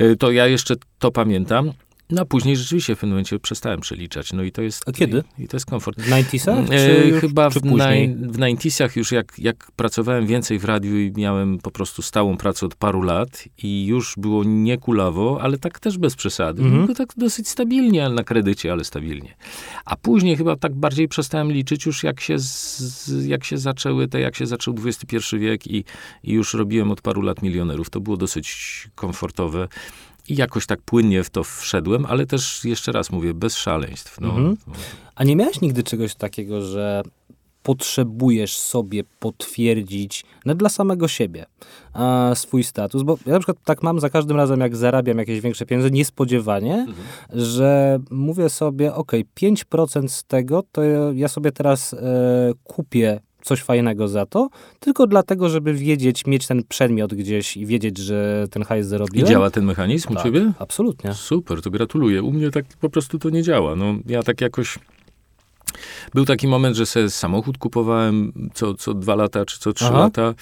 [0.00, 1.72] Y, To ja jeszcze to pamiętam.
[2.10, 4.32] No a później rzeczywiście w pewnym momencie przestałem przeliczać.
[4.32, 4.82] No i to jest...
[4.88, 5.24] A kiedy?
[5.38, 6.00] I, i to jest komfort.
[6.00, 8.08] W 90 E, czy już, Chyba czy w, później?
[8.16, 12.66] w 90 już jak, jak pracowałem więcej w radiu i miałem po prostu stałą pracę
[12.66, 16.62] od paru lat i już było nie kulawo, ale tak też bez przesady.
[16.62, 16.86] Mhm.
[16.86, 19.34] Tylko tak dosyć stabilnie, ale na kredycie, ale stabilnie.
[19.84, 24.20] A później chyba tak bardziej przestałem liczyć już jak się, z- jak się zaczęły te,
[24.20, 25.84] jak się zaczął XXI wiek i,
[26.22, 27.90] i już robiłem od paru lat milionerów.
[27.90, 29.68] To było dosyć komfortowe.
[30.28, 34.20] I jakoś tak płynnie w to wszedłem, ale też jeszcze raz mówię, bez szaleństw.
[34.20, 34.56] No, Mhm.
[35.14, 37.02] A nie miałeś nigdy czegoś takiego, że
[37.62, 41.46] potrzebujesz sobie potwierdzić no, dla samego siebie
[41.92, 45.40] a, swój status, bo ja na przykład tak mam za każdym razem, jak zarabiam jakieś
[45.40, 46.96] większe pieniądze, niespodziewanie, mhm.
[47.32, 50.82] że mówię sobie, ok, 5% z tego, to
[51.14, 51.98] ja sobie teraz e,
[52.64, 54.48] kupię coś fajnego za to,
[54.80, 59.26] tylko dlatego, żeby wiedzieć, mieć ten przedmiot gdzieś i wiedzieć, że ten hajs zarobiłem.
[59.26, 60.52] I działa ten mechanizm tak, u ciebie?
[60.58, 61.14] Absolutnie.
[61.14, 62.22] Super, to gratuluję.
[62.22, 63.76] U mnie tak po prostu to nie działa.
[63.76, 64.78] No, ja tak jakoś...
[66.14, 69.98] Był taki moment, że sobie samochód kupowałem co, co dwa lata czy co trzy Aha.
[69.98, 70.34] lata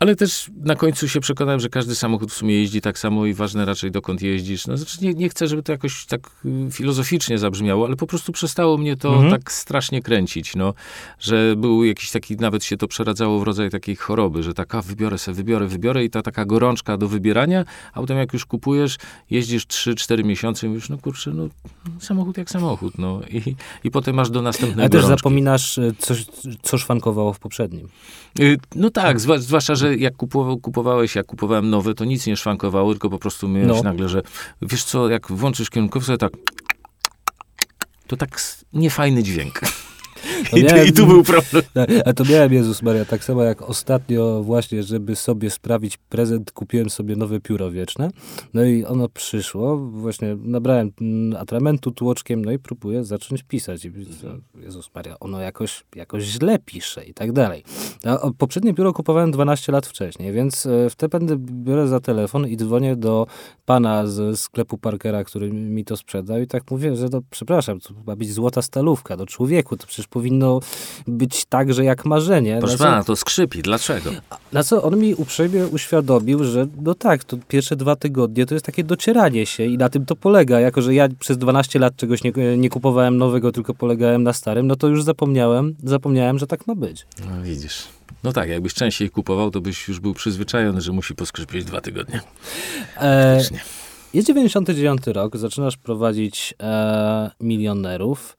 [0.00, 3.34] ale też na końcu się przekonałem, że każdy samochód w sumie jeździ tak samo i
[3.34, 4.66] ważne raczej dokąd jeździsz.
[4.66, 8.32] No, znaczy nie, nie chcę, żeby to jakoś tak y, filozoficznie zabrzmiało, ale po prostu
[8.32, 9.30] przestało mnie to mhm.
[9.30, 10.74] tak strasznie kręcić, no,
[11.18, 15.18] że był jakiś taki, nawet się to przeradzało w rodzaj takiej choroby, że taka wybiorę
[15.18, 18.96] sobie, wybiorę, wybiorę i ta taka gorączka do wybierania, a potem jak już kupujesz,
[19.30, 21.48] jeździsz 3-4 miesiące i mówisz, no kurczę, no
[22.00, 25.20] samochód jak samochód, no i, i potem masz do następnego Ale też gorączki.
[25.20, 26.26] zapominasz, y, coś,
[26.62, 27.88] co szwankowało w poprzednim.
[28.40, 30.16] Y, no tak, zwłaszcza, że jak
[30.62, 33.82] kupowałeś, jak kupowałem nowe, to nic nie szwankowało, tylko po prostu miałeś no.
[33.82, 34.22] nagle, że
[34.62, 36.32] wiesz co, jak włączysz kierunkowskaz, tak
[38.06, 38.40] to tak
[38.72, 39.60] niefajny dźwięk.
[40.52, 41.64] No I, miałem, I, tu był problem.
[42.06, 46.90] A to miałem, Jezus Maria, tak samo jak ostatnio właśnie, żeby sobie sprawić prezent, kupiłem
[46.90, 48.10] sobie nowe pióro wieczne.
[48.54, 50.92] No i ono przyszło, właśnie nabrałem
[51.38, 53.84] atramentu tłoczkiem, no i próbuję zacząć pisać.
[53.84, 53.92] I
[54.62, 57.64] Jezus Maria, ono jakoś, jakoś źle pisze i tak dalej.
[58.04, 62.48] A poprzednie pióro kupowałem 12 lat wcześniej, więc e, w te pędy biorę za telefon
[62.48, 63.26] i dzwonię do
[63.64, 67.94] pana z sklepu Parkera, który mi to sprzedał i tak mówię, że to przepraszam, to
[68.06, 70.60] ma być złota stalówka, do człowieku, to przecież powinno
[71.06, 72.56] być tak, że jak marzenie.
[72.60, 73.62] Proszę pana, to skrzypi.
[73.62, 74.10] Dlaczego?
[74.52, 78.66] Na co on mi uprzejmie uświadomił, że no tak, to pierwsze dwa tygodnie to jest
[78.66, 80.60] takie docieranie się i na tym to polega.
[80.60, 84.66] Jako, że ja przez 12 lat czegoś nie, nie kupowałem nowego, tylko polegałem na starym,
[84.66, 87.06] no to już zapomniałem, zapomniałem, że tak ma być.
[87.20, 87.82] No widzisz.
[88.24, 92.20] No tak, jakbyś częściej kupował, to byś już był przyzwyczajony, że musi poskrzypieć dwa tygodnie.
[93.00, 93.40] E,
[94.14, 98.36] jest 99 rok, zaczynasz prowadzić e, milionerów.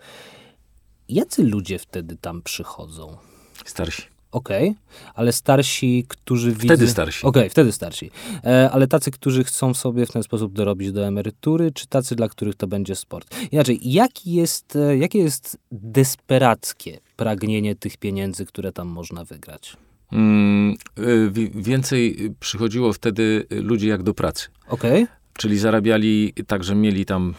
[1.09, 3.17] Jacy ludzie wtedy tam przychodzą?
[3.65, 4.03] Starsi.
[4.31, 5.11] Okej, okay.
[5.13, 6.65] ale starsi, którzy widzą...
[6.65, 7.25] Wtedy starsi.
[7.25, 8.11] Okej, okay, wtedy starsi.
[8.43, 12.29] E, ale tacy, którzy chcą sobie w ten sposób dorobić do emerytury, czy tacy, dla
[12.29, 13.35] których to będzie sport?
[13.51, 19.77] Inaczej, jaki jest, e, jakie jest desperackie pragnienie tych pieniędzy, które tam można wygrać?
[20.11, 24.47] Mm, y, więcej przychodziło wtedy ludzi jak do pracy.
[24.67, 25.03] Okej.
[25.03, 25.15] Okay.
[25.37, 27.33] Czyli zarabiali tak, że mieli tam,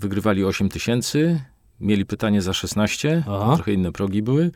[0.00, 1.40] wygrywali 8 tysięcy,
[1.80, 3.54] mieli pytanie za 16, Aha.
[3.54, 4.50] trochę inne progi były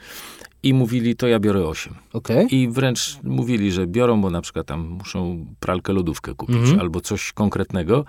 [0.62, 1.94] i mówili, to ja biorę 8.
[2.12, 2.46] Okay.
[2.50, 6.80] I wręcz mówili, że biorą, bo na przykład tam muszą pralkę, lodówkę kupić mhm.
[6.80, 8.04] albo coś konkretnego.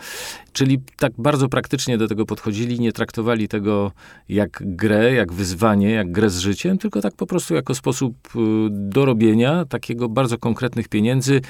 [0.53, 3.91] Czyli tak bardzo praktycznie do tego podchodzili, nie traktowali tego
[4.29, 8.39] jak grę, jak wyzwanie, jak grę z życiem, tylko tak po prostu jako sposób y,
[8.69, 11.41] dorobienia takiego bardzo konkretnych pieniędzy,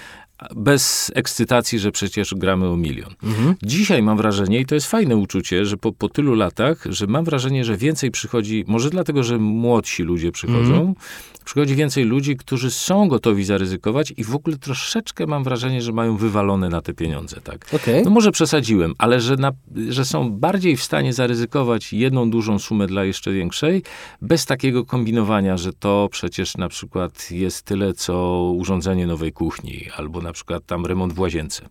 [0.55, 3.15] bez ekscytacji, że przecież gramy o milion.
[3.23, 3.55] Mhm.
[3.63, 7.25] Dzisiaj mam wrażenie, i to jest fajne uczucie, że po, po tylu latach, że mam
[7.25, 10.90] wrażenie, że więcej przychodzi, może dlatego, że młodsi ludzie przychodzą, mhm.
[11.45, 16.17] Przychodzi więcej ludzi, którzy są gotowi zaryzykować i w ogóle troszeczkę mam wrażenie, że mają
[16.17, 17.41] wywalone na te pieniądze.
[17.41, 17.65] Tak?
[17.73, 18.01] Okay.
[18.05, 19.51] No może przesadziłem, ale że, na,
[19.89, 23.83] że są bardziej w stanie zaryzykować jedną dużą sumę dla jeszcze większej,
[24.21, 30.21] bez takiego kombinowania, że to przecież na przykład jest tyle, co urządzenie nowej kuchni, albo
[30.21, 31.69] na na przykład tam remont w łazience.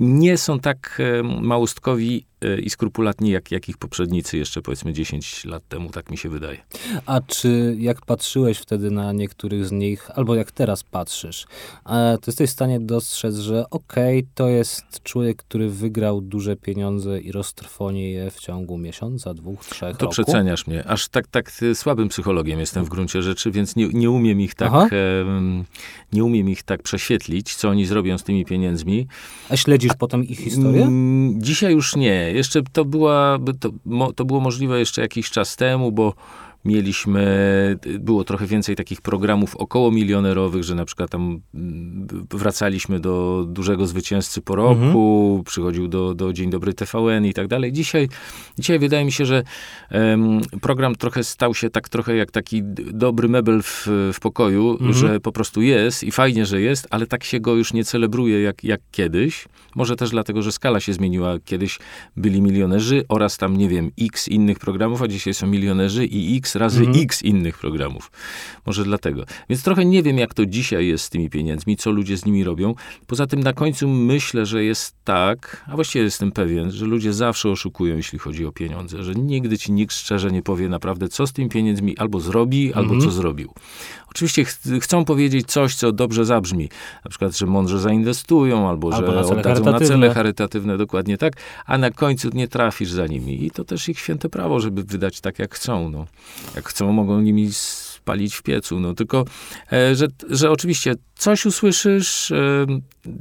[0.00, 5.44] Nie są tak e, małostkowi E, i skrupulatni jak, jak ich poprzednicy jeszcze powiedzmy 10
[5.44, 6.58] lat temu, tak mi się wydaje.
[7.06, 11.46] A czy jak patrzyłeś wtedy na niektórych z nich, albo jak teraz patrzysz,
[11.84, 17.20] to jesteś w stanie dostrzec, że okej, okay, to jest człowiek, który wygrał duże pieniądze
[17.20, 20.12] i roztrwonie je w ciągu miesiąca, dwóch, trzech To roku?
[20.12, 20.86] przeceniasz mnie.
[20.86, 24.72] Aż tak, tak słabym psychologiem jestem w gruncie rzeczy, więc nie, nie umiem ich tak
[24.72, 24.86] e,
[26.12, 29.06] nie umiem ich tak prześwietlić, co oni zrobią z tymi pieniędzmi.
[29.48, 30.82] A śledzisz A, potem ich historię?
[30.82, 33.70] Mm, dzisiaj już nie jeszcze to, była, to,
[34.12, 36.14] to było możliwe jeszcze jakiś czas temu, bo
[36.64, 41.40] mieliśmy, było trochę więcej takich programów około milionerowych, że na przykład tam
[42.30, 45.44] wracaliśmy do dużego zwycięzcy po roku, mhm.
[45.44, 47.72] przychodził do, do Dzień Dobry TVN i tak dalej.
[47.72, 48.08] Dzisiaj,
[48.58, 49.42] dzisiaj wydaje mi się, że
[49.90, 54.92] um, program trochę stał się tak trochę jak taki dobry mebel w, w pokoju, mhm.
[54.92, 58.42] że po prostu jest i fajnie, że jest, ale tak się go już nie celebruje
[58.42, 59.48] jak, jak kiedyś.
[59.74, 61.38] Może też dlatego, że skala się zmieniła.
[61.44, 61.78] Kiedyś
[62.16, 66.49] byli milionerzy oraz tam, nie wiem, x innych programów, a dzisiaj są milionerzy i x
[66.50, 67.04] x razy Mhm.
[67.04, 68.10] x innych programów.
[68.66, 69.24] Może dlatego.
[69.48, 72.44] Więc trochę nie wiem, jak to dzisiaj jest z tymi pieniędzmi, co ludzie z nimi
[72.44, 72.74] robią.
[73.06, 77.50] Poza tym na końcu myślę, że jest tak, a właściwie jestem pewien, że ludzie zawsze
[77.50, 81.32] oszukują, jeśli chodzi o pieniądze, że nigdy ci nikt szczerze nie powie naprawdę, co z
[81.32, 83.00] tymi pieniędzmi albo zrobi, albo Mhm.
[83.00, 83.52] co zrobił.
[84.10, 86.68] Oczywiście ch chcą powiedzieć coś, co dobrze zabrzmi.
[87.04, 91.32] Na przykład, że mądrze zainwestują, albo, Albo że na oddadzą na cele charytatywne, dokładnie tak,
[91.66, 93.44] a na końcu nie trafisz za nimi.
[93.44, 95.90] I to też ich święte prawo, żeby wydać tak, jak chcą.
[95.90, 96.06] No.
[96.56, 97.50] Jak chcą, mogą nimi
[98.00, 98.80] spalić w piecu.
[98.80, 98.94] No.
[98.94, 99.24] Tylko,
[99.72, 102.66] e, że, że oczywiście coś usłyszysz, e,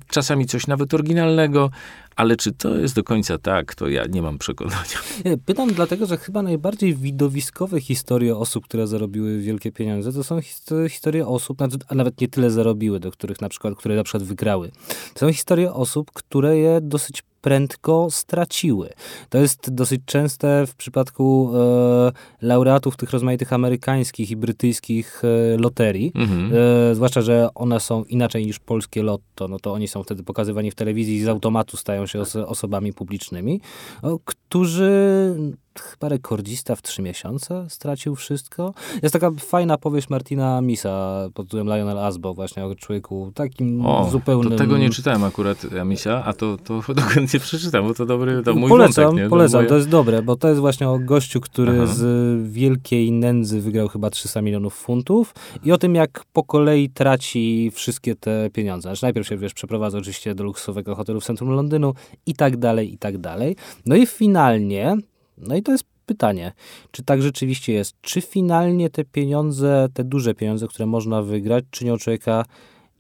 [0.08, 1.70] czasami coś nawet oryginalnego,
[2.16, 5.00] ale czy to jest do końca tak, to ja nie mam przekonania.
[5.46, 10.90] Pytam dlatego, że chyba najbardziej widowiskowe historie osób, które zarobiły wielkie pieniądze, to są his-
[10.90, 14.72] historie osób, a nawet nie tyle zarobiły, do których na przykład, które na przykład wygrały.
[15.14, 18.90] To są historie osób, które je dosyć prędko straciły.
[19.30, 26.12] To jest dosyć częste w przypadku e, laureatów tych rozmaitych amerykańskich i brytyjskich e, loterii.
[26.16, 26.52] Mhm.
[26.92, 30.72] E, zwłaszcza, że one są inaczej niż polskie lotto, no to oni są wtedy pokazywani
[30.72, 33.62] w telewizji i z automatu stają się oso- osobami publicznymi,
[34.02, 35.36] o, którzy
[35.82, 38.74] chyba rekordzista w trzy miesiące stracił wszystko.
[39.04, 44.10] Jest taka fajna powieść Martina Misa pod tytułem Lionel Asbo właśnie o człowieku takim O,
[44.12, 44.52] zupełnym...
[44.52, 46.82] to tego nie czytałem akurat, Amisia, a to, to
[47.14, 49.30] chętnie przeczytam, bo to dobry, to mój polecam, wątek, nie?
[49.30, 51.94] polecam, moje- to jest dobre, bo to jest właśnie o gościu, który Aha.
[51.94, 57.72] z wielkiej nędzy wygrał chyba 300 milionów funtów i o tym, jak po kolei traci
[57.74, 58.90] wszystkie te pieniądze.
[58.90, 61.94] Znaczy najpierw się, wiesz, przeprowadza oczywiście do luksusowego hotelu w centrum Londynu
[62.26, 63.56] i tak dalej, i tak dalej.
[63.86, 64.96] No i finalnie,
[65.40, 66.52] no i to jest pytanie,
[66.92, 67.96] czy tak rzeczywiście jest?
[68.02, 72.46] Czy finalnie te pieniądze, te duże pieniądze, które można wygrać, czynią człowieka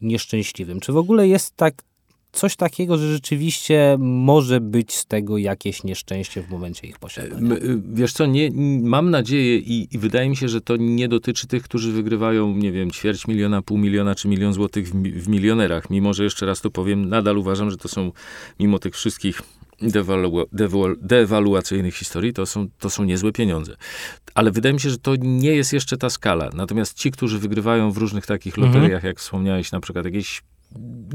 [0.01, 0.79] nieszczęśliwym?
[0.79, 1.73] Czy w ogóle jest tak
[2.31, 7.55] coś takiego, że rzeczywiście może być z tego jakieś nieszczęście w momencie ich posiadania.
[7.55, 11.47] Y, Wiesz co, nie, mam nadzieję i, i wydaje mi się, że to nie dotyczy
[11.47, 15.89] tych, którzy wygrywają, nie wiem, ćwierć miliona, pół miliona czy milion złotych w, w milionerach.
[15.89, 18.11] Mimo, że jeszcze raz to powiem, nadal uważam, że to są,
[18.59, 19.41] mimo tych wszystkich
[19.81, 23.75] dewalu, dewalu, dewaluacyjnych historii, to są, to są niezłe pieniądze.
[24.35, 26.49] Ale wydaje mi się, że to nie jest jeszcze ta skala.
[26.53, 28.73] Natomiast ci, którzy wygrywają w różnych takich Mhm.
[28.75, 30.41] loteriach, jak wspomniałeś, na przykład jakieś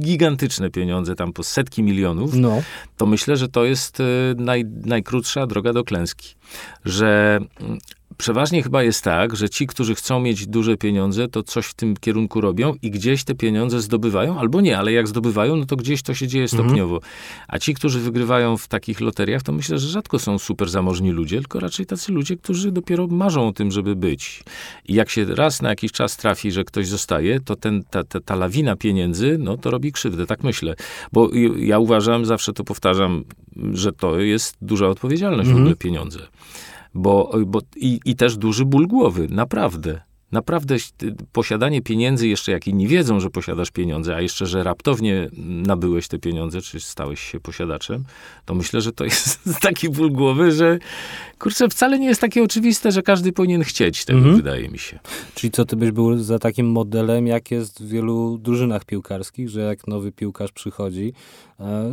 [0.00, 2.62] gigantyczne pieniądze, tam po setki milionów, No,
[2.96, 4.04] to myślę, że to jest y,
[4.36, 6.34] naj, najkrótsza droga do klęski.
[6.84, 7.78] Że mm,
[8.18, 11.96] przeważnie chyba jest tak, że ci, którzy chcą mieć duże pieniądze, to coś w tym
[11.96, 16.02] kierunku robią i gdzieś te pieniądze zdobywają, albo nie, ale jak zdobywają, no to gdzieś
[16.02, 17.00] to się dzieje stopniowo.
[17.48, 21.38] A ci, którzy wygrywają w takich loteriach, to myślę, że rzadko są super zamożni ludzie,
[21.38, 24.42] tylko raczej tacy ludzie, którzy dopiero marzą o tym, żeby być.
[24.88, 28.20] I jak się raz na jakiś czas trafi, że ktoś zostaje, to ten, ta, ta,
[28.20, 30.74] ta lawina pieniędzy, no to robi krzywdę, tak myślę.
[31.12, 33.24] Bo ja uważam, zawsze to powtarzam,
[33.72, 35.62] że to jest duża odpowiedzialność w Mhm.
[35.62, 36.18] ogóle pieniądze.
[36.94, 40.00] Bo, bo i, i też duży ból głowy, naprawdę.
[40.32, 40.76] Naprawdę
[41.32, 45.28] posiadanie pieniędzy, jeszcze jak inni wiedzą, że posiadasz pieniądze, a jeszcze, że raptownie
[45.66, 48.04] nabyłeś te pieniądze, czy stałeś się posiadaczem,
[48.44, 50.78] to myślę, że to jest taki ból głowy, że
[51.38, 54.36] kurczę, wcale nie jest takie oczywiste, że każdy powinien chcieć tego, Mhm.
[54.36, 54.98] wydaje mi się.
[55.34, 59.60] czyli co ty byś był za takim modelem, jak jest w wielu drużynach piłkarskich, że
[59.60, 61.12] jak nowy piłkarz przychodzi,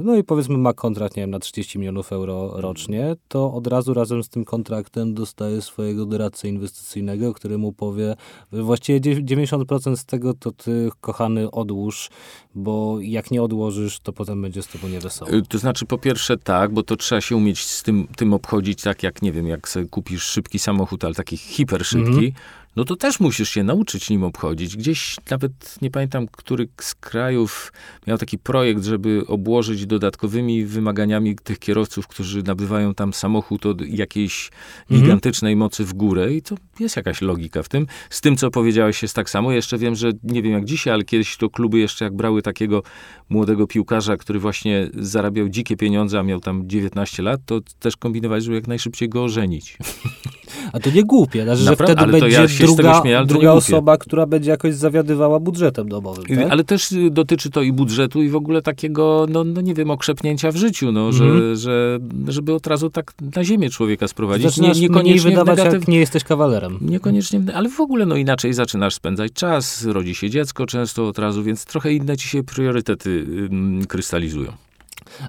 [0.04, 3.94] no i powiedzmy ma kontrakt, nie wiem, na 30 milionów euro rocznie, to od razu
[3.94, 8.16] razem z tym kontraktem dostaje swojego doradcę inwestycyjnego, który mu powie,
[8.52, 12.10] właściwie dzie- 90% z tego to ty, kochany, odłóż,
[12.56, 15.32] bo jak nie odłożysz, to potem będzie z tobą niewesoło.
[15.32, 18.82] Y, To znaczy, po pierwsze tak, bo to trzeba się umieć z tym, tym obchodzić,
[18.82, 22.32] tak jak, nie wiem, jak kupisz szybki samochód, ale taki hiper szybki, Mhm.
[22.76, 24.78] No to też musisz się nauczyć nim obchodzić.
[24.78, 27.74] Gdzieś nawet, nie pamiętam, który z krajów
[28.08, 34.52] miał taki projekt, żeby obłożyć dodatkowymi wymaganiami tych kierowców, którzy nabywają tam samochód od jakiejś
[34.82, 35.02] Mhm.
[35.02, 37.88] gigantycznej mocy w górę i to jest jakaś logika w tym.
[38.10, 39.52] Z tym, co powiedziałeś, jest tak samo.
[39.52, 42.84] Jeszcze wiem, że nie wiem jak dzisiaj, ale kiedyś to kluby jeszcze jak brały takiego
[43.30, 48.42] młodego piłkarza, który właśnie zarabiał dzikie pieniądze, a miał tam 19 lat, to też kombinowali,
[48.42, 49.78] żeby jak najszybciej go ożenić.
[50.74, 53.98] A to nie głupie, znaczy, że Naprawdę, wtedy będzie ja druga, śmieję, nie druga osoba,
[53.98, 56.26] która będzie jakoś zawiadywała budżetem domowym.
[56.26, 56.48] Tak?
[56.50, 59.92] Ale też y, dotyczy to i budżetu, i w ogóle takiego, no, no nie wiem,
[59.92, 61.56] okrzepnięcia w życiu, no, że, Mhm.
[61.56, 64.46] że, żeby od razu tak na ziemię człowieka sprowadzić.
[64.48, 66.78] Zaczynasz mniej w wydawać, negatyw- jak nie jesteś kawalerem.
[66.82, 71.44] Niekoniecznie, ale w ogóle no inaczej zaczynasz spędzać czas, rodzi się dziecko często od razu,
[71.44, 73.10] więc trochę inne ci się priorytety
[73.52, 74.52] ym, krystalizują.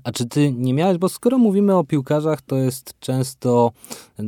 [0.04, 3.70] A czy ty nie miałeś, bo skoro mówimy o piłkarzach, to jest często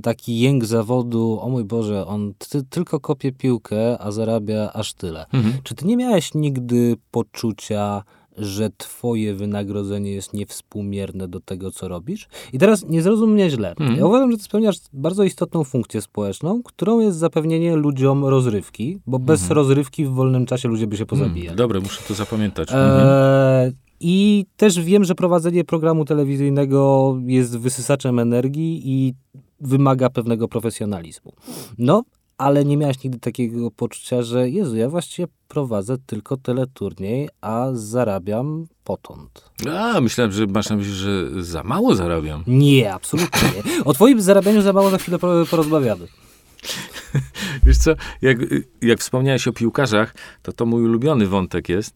[0.03, 5.27] taki jęk zawodu, o mój Boże, on ty, tylko kopie piłkę, a zarabia aż tyle.
[5.33, 5.55] Mhm.
[5.63, 8.03] Czy ty nie miałeś nigdy poczucia,
[8.39, 12.29] że twoje wynagrodzenie jest niewspółmierne do tego, co robisz.
[12.53, 13.71] I teraz nie zrozum mnie źle.
[13.71, 13.97] Mhm.
[13.99, 19.19] Ja uważam, że ty spełniasz bardzo istotną funkcję społeczną, którą jest zapewnienie ludziom rozrywki, bo
[19.19, 19.57] bez Mhm.
[19.57, 21.41] rozrywki w wolnym czasie ludzie by się pozabijali.
[21.43, 22.69] Hmm, Dobre, muszę to zapamiętać.
[22.73, 23.73] Mhm.
[24.07, 29.15] I też wiem, że prowadzenie programu telewizyjnego jest wysysaczem energii i
[29.61, 31.33] wymaga pewnego profesjonalizmu.
[31.79, 32.03] No,
[32.39, 38.67] ale nie miałeś nigdy takiego poczucia, że Jezu, ja właściwie prowadzę tylko teleturniej, a zarabiam
[38.85, 39.51] potąd.
[39.71, 42.45] A, myślałem, że masz na myśli, że za mało zarabiam.
[42.47, 43.85] Nie, absolutnie nie.
[43.85, 46.07] O twoim zarabianiu za mało za chwilę po- porozmawiamy.
[47.67, 48.39] Wiesz co, jak,
[48.83, 51.95] jak wspomniałeś o piłkarzach, to to mój ulubiony wątek jest,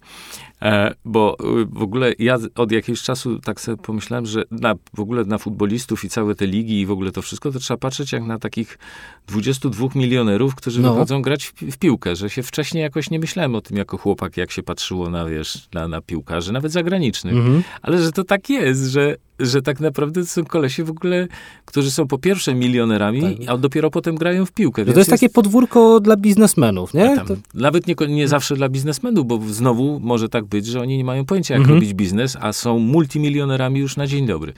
[0.63, 5.01] e, bo e, w ogóle ja od jakiegoś czasu tak sobie pomyślałem, że na, w
[5.01, 8.13] ogóle na futbolistów i całe te ligi i w ogóle to wszystko, to trzeba patrzeć
[8.13, 8.79] jak na takich
[9.27, 10.93] 22 milionerów, którzy No.
[10.93, 14.37] wychodzą grać w, w piłkę, że się wcześniej jakoś nie myślałem o tym jako chłopak,
[14.37, 17.35] jak się patrzyło na, wiesz, na, na piłkarzy, nawet zagranicznych.
[17.35, 17.63] Mhm.
[17.83, 21.29] Ale że to tak jest, że, że tak naprawdę to są kolesie w ogóle,
[21.65, 23.49] którzy są po pierwsze milionerami, Tak.
[23.49, 24.85] a dopiero potem grają w piłkę.
[24.85, 27.17] No to jest takie podwórko dla biznesmenów, nie?
[27.17, 30.97] tam, To, Nawet nie, nie zawsze dla biznesmenów, bo znowu może tak być, że oni
[30.99, 31.79] nie mają pojęcia, jak Mhm.
[31.79, 34.53] robić biznes, a są multimilionerami już na dzień dobry.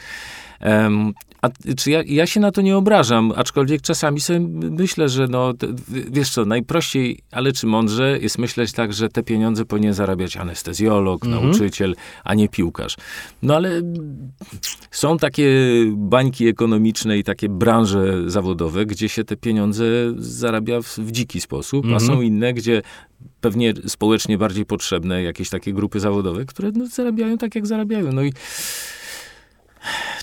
[0.60, 1.12] Em,
[1.42, 5.52] a czy ja, ja się na to nie obrażam, aczkolwiek czasami sobie myślę, że no,
[6.10, 11.24] wiesz co, najprościej, ale czy mądrze jest myśleć tak, że te pieniądze powinien zarabiać anestezjolog,
[11.24, 11.44] Mhm.
[11.44, 12.96] nauczyciel, a nie piłkarz.
[13.42, 13.82] No ale
[14.90, 15.48] są takie
[15.96, 19.84] bańki ekonomiczne i takie branże zawodowe, gdzie się te pieniądze
[20.16, 22.06] zarabia w, w dziki sposób, a Mhm.
[22.06, 22.82] są inne, gdzie
[23.40, 28.12] pewnie społecznie bardziej potrzebne jakieś takie grupy zawodowe, które no, zarabiają tak, jak zarabiają.
[28.12, 28.32] No i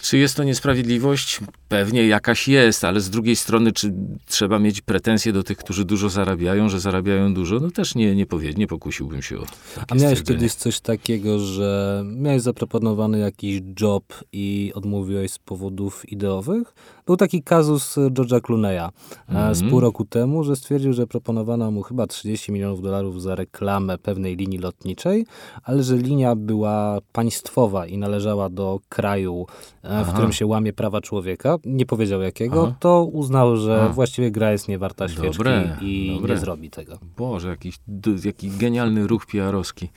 [0.01, 1.39] czy jest to niesprawiedliwość?
[1.67, 3.93] Pewnie jakaś jest, ale z drugiej strony, czy
[4.25, 7.59] trzeba mieć pretensje do tych, którzy dużo zarabiają, że zarabiają dużo?
[7.59, 9.45] No też nie, nie, powie, nie pokusiłbym się o
[9.87, 16.73] A miałeś kiedyś coś takiego, że miałeś zaproponowany jakiś job i odmówiłeś z powodów ideowych?
[17.07, 18.89] Był taki kazus e, George'a Clooney'a
[19.29, 19.69] e, z Mhm.
[19.69, 24.35] pół roku temu, że stwierdził, że proponowano mu chyba 30 milionów dolarów za reklamę pewnej
[24.35, 25.25] linii lotniczej,
[25.63, 29.45] ale że linia była państwowa i należała do kraju,
[29.83, 30.11] e, w Aha.
[30.13, 32.75] którym się łamie prawa człowieka, nie powiedział jakiego, Aha.
[32.79, 33.89] to uznał, że A.
[33.89, 36.33] właściwie gra jest niewarta świeczki Dobre, i dobre.
[36.35, 36.97] nie zrobi tego.
[37.17, 39.87] Boże, jakiś, d- jaki genialny ruch PR-owski.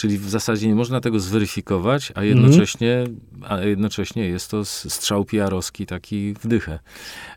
[0.00, 3.04] Czyli w zasadzie nie można tego zweryfikować, a jednocześnie,
[3.42, 6.78] a jednocześnie jest to strzał PR-owski taki w dychę.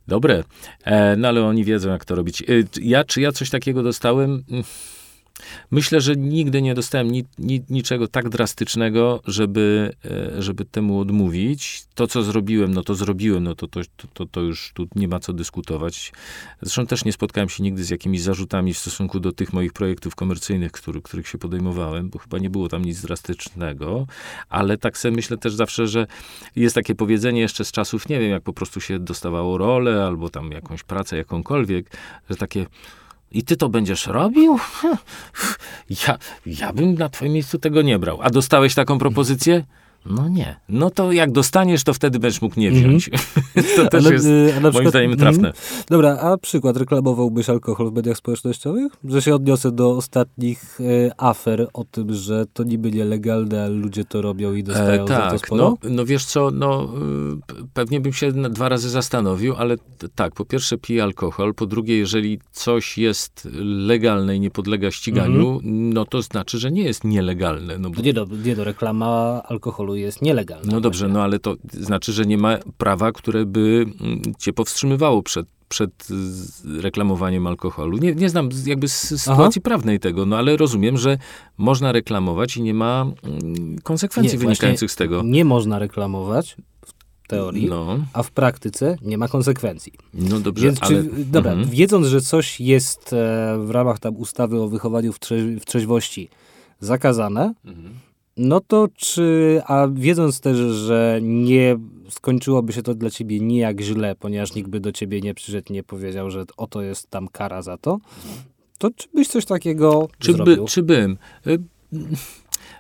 [0.08, 0.44] Dobre,
[0.84, 2.42] e, no ale oni wiedzą, jak to robić.
[2.42, 2.46] E,
[2.82, 4.44] ja, czy ja coś takiego dostałem?
[5.72, 11.84] Myślę, że nigdy nie dostałem ni, ni, niczego tak drastycznego, żeby, e, żeby temu odmówić.
[11.96, 13.82] To, co zrobiłem, no to zrobiłem, no to, to,
[14.14, 16.12] to, to już tu nie ma co dyskutować.
[16.62, 20.16] Zresztą też nie spotkałem się nigdy z jakimiś zarzutami w stosunku do tych moich projektów
[20.16, 24.08] komercyjnych, który, których się podejmowałem, bo chyba nie było tam nic drastycznego,
[24.50, 26.08] ale tak sobie myślę też zawsze, że
[26.56, 30.30] jest takie powiedzenie jeszcze z czasów, nie wiem, jak po prostu się dostawało rolę albo
[30.30, 31.98] tam jakąś pracę, jakąkolwiek,
[32.30, 32.66] że takie
[33.34, 34.58] i ty to będziesz robił?
[34.58, 34.98] Hm,
[36.08, 38.20] Ja, ja bym na twoim miejscu tego nie brał.
[38.22, 39.64] A dostałeś taką propozycję?
[40.06, 40.56] No nie.
[40.70, 43.10] No to jak dostaniesz, to wtedy będziesz mógł nie wziąć.
[43.76, 44.30] to też Ale, jest y,
[44.62, 45.48] moim przykład- zdaniem trafne.
[45.48, 45.84] Mhm.
[45.90, 48.92] Dobra, a przykład, reklamowałbyś alkohol w mediach społecznościowych?
[49.04, 54.06] Że się odniosę do ostatnich e, afer o tym, że to niby nielegalne, ale ludzie
[54.06, 55.78] to robią i dostają E, za to tak, sporo?
[55.84, 59.76] no, no wiesz co, no y, pewnie bym się dwa razy zastanowił, ale
[60.16, 65.60] tak, po pierwsze piję alkohol, po drugie, jeżeli coś jest legalne i nie podlega ściganiu,
[65.64, 67.78] no to znaczy, że nie jest nielegalne.
[67.78, 70.72] No, bo, Nie do, nie do reklama alkoholu jest nielegalna.
[70.72, 75.24] no dobrze, no ale to znaczy, że nie ma prawa, które by mm, cię powstrzymywało
[75.24, 76.08] przed przed
[76.82, 77.98] reklamowaniem alkoholu.
[77.98, 81.18] Nie, nie znam jakby z sytuacji prawnej tego, no ale rozumiem, że
[81.58, 85.22] można reklamować i nie ma mm, konsekwencji Nie, wynikających z tego.
[85.24, 89.94] Nie można reklamować w teorii, No, a w praktyce nie ma konsekwencji.
[90.14, 90.90] no dobrze, Więc ale...
[91.04, 91.70] czy, dobra, Mhm.
[91.70, 95.14] wiedząc, że coś jest e, w ramach tam ustawy o wychowaniu
[95.62, 96.30] w trzeźwości
[96.80, 97.94] zakazane, Mhm.
[98.38, 101.78] No to czy, a wiedząc też, że nie
[102.10, 105.84] skończyłoby się to dla ciebie nijak źle, ponieważ nikt by do ciebie nie przyszedł nie
[105.84, 108.00] powiedział, że oto jest tam kara za to,
[108.78, 110.66] to czy byś coś takiego Czy, by, zrobił?
[110.66, 111.18] czy bym?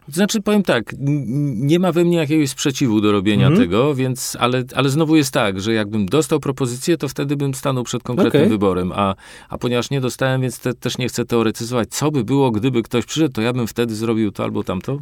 [0.08, 3.68] Znaczy, powiem tak, nie ma we mnie jakiegoś sprzeciwu do robienia Mhm.
[3.68, 7.84] tego, więc, ale, ale znowu jest tak, że jakbym dostał propozycję, to wtedy bym stanął
[7.84, 8.50] przed konkretnym Okej.
[8.50, 9.16] wyborem, a,
[9.50, 13.06] a ponieważ nie dostałem, więc te, też nie chcę teoretyzować, co by było, gdyby ktoś
[13.06, 15.00] przyszedł, to ja bym wtedy zrobił to albo tamto.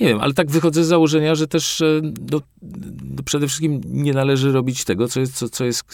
[0.00, 2.00] Nie wiem, ale tak wychodzę z założenia, że też e,
[2.30, 2.40] no,
[3.16, 5.84] no przede wszystkim nie należy robić tego, co jest, co, co jest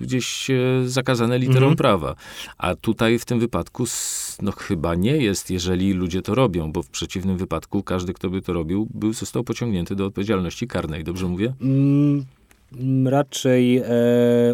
[0.00, 1.76] gdzieś e, zakazane literą mhm.
[1.76, 2.14] prawa.
[2.58, 3.84] A tutaj w tym wypadku
[4.42, 8.42] no chyba nie jest, jeżeli ludzie to robią, bo w przeciwnym wypadku każdy, kto by
[8.42, 11.04] to robił, był, został pociągnięty do odpowiedzialności karnej.
[11.04, 11.54] Dobrze mówię?
[11.60, 12.39] Mm
[13.04, 13.84] raczej e,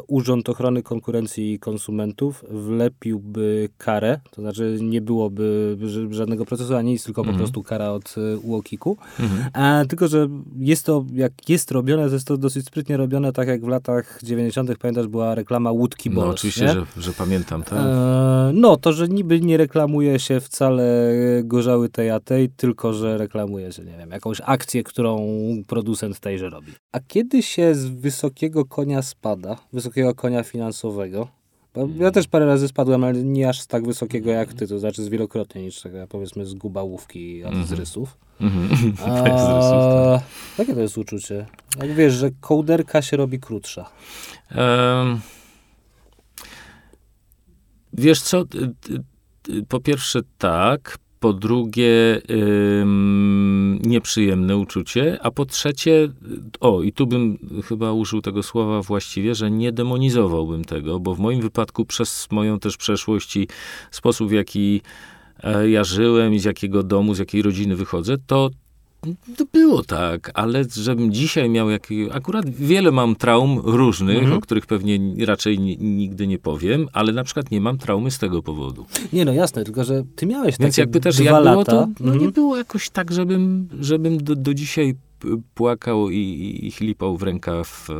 [0.06, 5.76] Urząd Ochrony Konkurencji i Konsumentów wlepiłby karę, to znaczy nie byłoby
[6.10, 7.36] żadnego procesu ani nic, tylko mhm.
[7.36, 8.96] po prostu kara od e, UOKiK-u.
[9.20, 9.50] Mhm.
[9.82, 13.48] E, tylko, że jest to, jak jest robione, to jest to dosyć sprytnie robione, tak
[13.48, 14.78] jak w latach 90.
[14.78, 16.28] pamiętasz, była reklama łódki Boros.
[16.28, 17.78] No oczywiście, że, że, pamiętam, tak.
[17.78, 21.12] E, no, to, że niby nie reklamuje się wcale
[21.44, 25.26] gorzały tej a tej, tylko, że reklamuje się, nie wiem, jakąś akcję, którą
[25.66, 26.72] producent tejże robi.
[26.92, 31.28] A kiedy się z wysokiego konia spada, wysokiego konia finansowego.
[31.98, 35.62] Ja też parę razy spadłem, ale nie aż tak wysokiego jak ty, to znaczy zwielokrotnie
[35.62, 37.80] niż tak, powiedzmy z gubałówki albo z mhm.
[37.80, 38.18] rysów.
[38.40, 38.92] Mm -hmm.
[39.02, 40.58] A, tak, z rysów tak.
[40.58, 41.46] Jakie to jest uczucie?
[41.78, 43.90] Jak wiesz, że kołderka się robi krótsza.
[44.56, 45.20] Um,
[47.92, 48.44] wiesz co,
[49.68, 52.22] po pierwsze tak, po drugie
[53.80, 56.08] nieprzyjemne uczucie, a po trzecie,
[56.60, 61.18] o i tu bym chyba użył tego słowa właściwie, że nie demonizowałbym tego, bo w
[61.18, 63.48] moim wypadku przez moją też przeszłość i
[63.90, 64.80] sposób w jaki
[65.42, 68.50] e, ja żyłem i z jakiego domu, z jakiej rodziny wychodzę, to
[69.52, 72.08] było tak, ale żebym dzisiaj miał jakieś...
[72.12, 74.38] Akurat wiele mam traum różnych, mhm.
[74.38, 78.42] o których pewnie raczej nigdy nie powiem, ale na przykład nie mam traumy z tego
[78.42, 78.86] powodu.
[79.12, 82.20] Nie, no jasne, tylko że ty miałeś Więc jak pytasz, jak było to, no mhm.
[82.20, 84.94] nie było jakoś tak, żebym, żebym do, do dzisiaj
[85.54, 87.94] płakał i, i chlipał w rękaw e,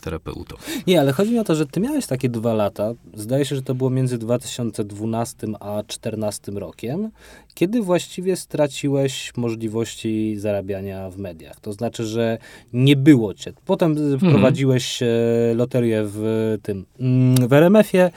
[0.00, 0.56] terapeutą.
[0.86, 2.92] Nie, ale chodzi mi o to, że ty miałeś takie dwa lata.
[3.14, 7.10] Zdaje się, że to było między 2012 a 2014 rokiem,
[7.54, 11.60] kiedy właściwie straciłeś możliwości zarabiania w mediach.
[11.60, 12.38] To znaczy, że
[12.72, 13.52] nie było cię.
[13.66, 14.18] Potem mhm.
[14.18, 15.58] wprowadziłeś mhm.
[15.58, 18.10] loterię w tym, mm, w RMF-ie.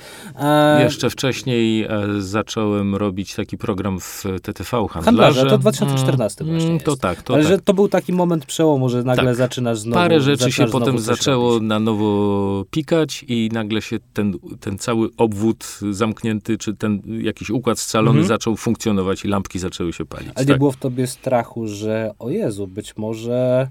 [0.79, 5.03] Jeszcze wcześniej e, zacząłem robić taki program w TTV Handlarze.
[5.03, 7.51] Handlarze to 2014 mm, właśnie To tak, to Ale tak.
[7.51, 9.35] że to był taki moment przełomu, że nagle tak.
[9.35, 11.69] zaczynasz znowu Parę rzeczy się potem zaczęło robić.
[11.69, 17.79] na nowo pikać i nagle się ten, ten cały obwód zamknięty, czy ten jakiś układ
[17.79, 18.27] scalony mhm.
[18.27, 20.29] zaczął funkcjonować i lampki zaczęły się palić.
[20.35, 20.47] Ale tak.
[20.47, 23.67] nie było w tobie strachu, że o Jezu, być może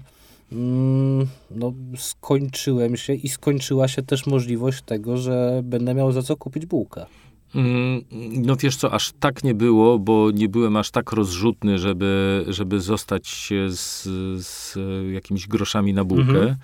[0.51, 6.35] mm, no, skończyłem się i skończyła się też możliwość tego, że będę miał za co
[6.35, 7.05] kupić bułkę.
[7.55, 12.43] Mm, no wiesz co, aż tak nie było, bo nie byłem aż tak rozrzutny, żeby,
[12.47, 14.03] żeby zostać z,
[14.45, 14.77] z
[15.13, 16.39] jakimiś groszami na bułkę.
[16.39, 16.55] Mhm.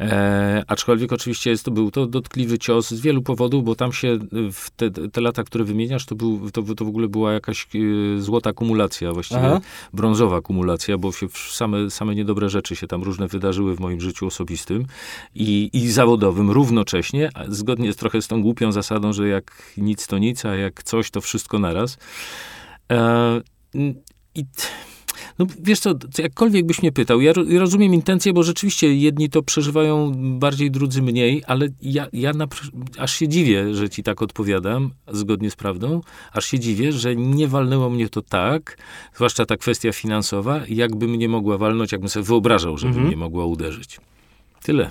[0.00, 4.18] E, aczkolwiek oczywiście jest, to był to dotkliwy cios z wielu powodów, bo tam się
[4.52, 8.20] w te, te lata, które wymieniasz, to, był, to, to w ogóle była jakaś e,
[8.20, 9.60] złota kumulacja, właściwie Aha.
[9.92, 14.26] brązowa kumulacja, bo się same, same niedobre rzeczy się tam różne wydarzyły w moim życiu
[14.26, 14.86] osobistym
[15.34, 20.18] i, i zawodowym równocześnie, zgodnie z trochę z tą głupią zasadą, że jak nic to
[20.18, 21.98] nic, a jak coś to wszystko naraz.
[22.92, 23.40] E,
[24.34, 24.44] I
[25.38, 30.12] no wiesz co, jakkolwiek byś mnie pytał, ja rozumiem intencje, bo rzeczywiście jedni to przeżywają
[30.38, 32.46] bardziej, drudzy mniej, ale ja, ja na,
[32.98, 36.00] aż się dziwię, że ci tak odpowiadam, zgodnie z prawdą,
[36.32, 38.78] aż się dziwię, że nie walnęło mnie to tak,
[39.14, 43.06] zwłaszcza ta kwestia finansowa, jakby mnie mogła walnąć, jakbym sobie wyobrażał, żeby mhm.
[43.06, 44.00] mnie mogła uderzyć.
[44.62, 44.90] Tyle.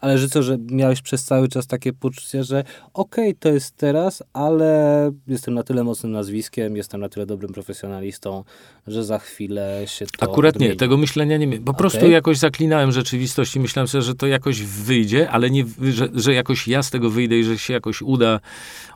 [0.00, 3.76] Ale że co, że miałeś przez cały czas takie poczucie, że okej, okay, to jest
[3.76, 8.44] teraz, ale jestem na tyle mocnym nazwiskiem, jestem na tyle dobrym profesjonalistą,
[8.86, 10.72] że za chwilę się to Akurat odmieni.
[10.72, 11.64] nie, tego myślenia nie miałem.
[11.64, 11.78] Po okay.
[11.78, 16.34] prostu jakoś zaklinałem rzeczywistość i myślałem sobie, że to jakoś wyjdzie, ale nie, że, że
[16.34, 18.40] jakoś ja z tego wyjdę i że się jakoś uda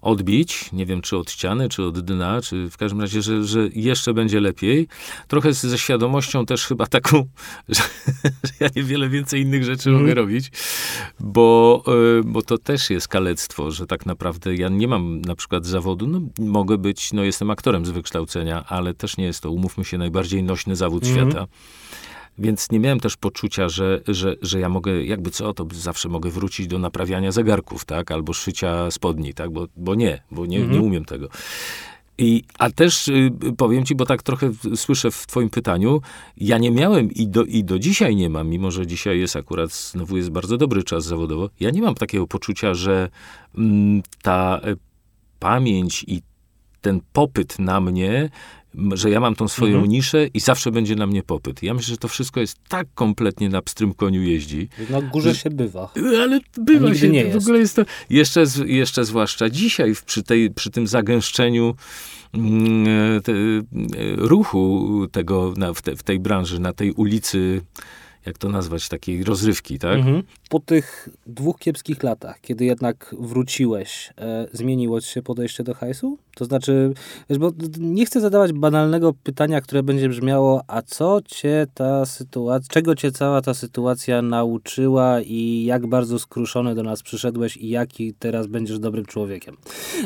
[0.03, 3.69] odbić, nie wiem czy od ściany, czy od dna, czy w każdym razie, że, że
[3.75, 4.89] jeszcze będzie lepiej.
[5.29, 7.27] Trochę ze świadomością też chyba taką,
[7.69, 7.83] że,
[8.25, 10.03] że ja niewiele więcej innych rzeczy mm.
[10.03, 10.51] mogę robić,
[11.21, 11.83] bo,
[12.21, 16.07] e, bo to też jest kalectwo, że tak naprawdę ja nie mam na przykład zawodu,
[16.07, 19.99] no mogę być, no jestem aktorem z wykształcenia, ale też nie jest to, umówmy się,
[19.99, 21.17] najbardziej nośny zawód mm.
[21.17, 21.47] świata.
[22.39, 26.31] Więc nie miałem też poczucia, że, że, że ja mogę, jakby co, to zawsze mogę
[26.31, 28.11] wrócić do naprawiania zegarków, tak?
[28.11, 29.51] Albo szycia spodni, tak?
[29.51, 30.75] Bo, bo nie, bo nie, mhm.
[30.75, 31.29] nie umiem tego.
[32.21, 36.01] I, a też y, powiem ci, bo tak trochę słyszę w twoim pytaniu,
[36.37, 39.73] ja nie miałem i do, i do dzisiaj nie mam, mimo że dzisiaj jest akurat,
[39.73, 43.09] znowu jest bardzo dobry czas zawodowo, ja nie mam takiego poczucia, że
[43.59, 44.77] mm, ta y,
[45.39, 46.23] pamięć i
[46.81, 48.31] ten popyt na mnie
[48.93, 49.91] że ja mam tą swoją mhm.
[49.91, 51.63] niszę i zawsze będzie na mnie popyt.
[51.63, 54.69] Ja myślę, że to wszystko jest tak kompletnie na pstrym koniu jeździ.
[54.91, 55.93] Na górze się bywa.
[56.23, 57.09] Ale bywa się.
[57.09, 61.75] Nie w ogóle jest to, jeszcze, jeszcze zwłaszcza dzisiaj przy, tej, przy tym zagęszczeniu
[62.35, 63.33] mm, te,
[64.17, 67.61] ruchu tego na, w, te, w tej branży, na tej ulicy
[68.27, 69.99] jak to nazwać, takiej rozrywki, tak?
[69.99, 70.23] Mhm.
[70.49, 76.19] Po tych dwóch kiepskich latach, kiedy jednak wróciłeś, e, zmieniło ci się podejście do hajsu?
[76.37, 76.93] To znaczy,
[77.31, 82.69] wiesz, bo nie chcę zadawać banalnego pytania, które będzie brzmiało, a co cię ta sytuacja,
[82.71, 88.15] czego cię cała ta sytuacja nauczyła i jak bardzo skruszony do nas przyszedłeś i jaki
[88.19, 89.57] teraz będziesz dobrym człowiekiem?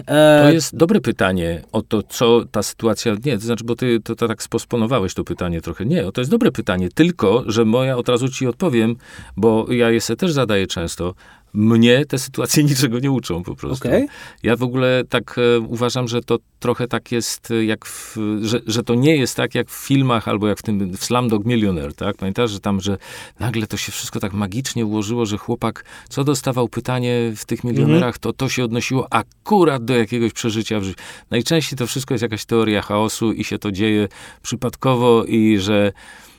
[0.07, 0.43] E...
[0.43, 4.15] To jest dobre pytanie o to, co ta sytuacja, nie, to znaczy, bo ty to,
[4.15, 5.87] to tak sposponowałeś to pytanie trochę.
[5.87, 8.97] Nie, to jest dobre pytanie, tylko, że moja, od razu ci odpowiem,
[9.37, 11.15] bo ja je też zadaję często
[11.55, 13.89] mnie te sytuacje niczego nie uczą po prostu.
[13.89, 14.07] Okay.
[14.43, 18.61] Ja w ogóle tak e, uważam, że to trochę tak jest, e, jak w, że,
[18.67, 21.95] że to nie jest tak jak w filmach albo jak w tym w Slumdog Millionaire,
[21.95, 22.17] tak?
[22.17, 22.99] Pamiętasz, że tam, że
[23.41, 28.19] nagle to się wszystko tak magicznie ułożyło, że chłopak, co dostawał pytanie w tych milionerach,
[28.19, 31.01] to to się odnosiło akurat do jakiegoś przeżycia w życiu.
[31.31, 34.09] Najczęściej to wszystko jest jakaś teoria chaosu i się to dzieje
[34.43, 35.93] przypadkowo i że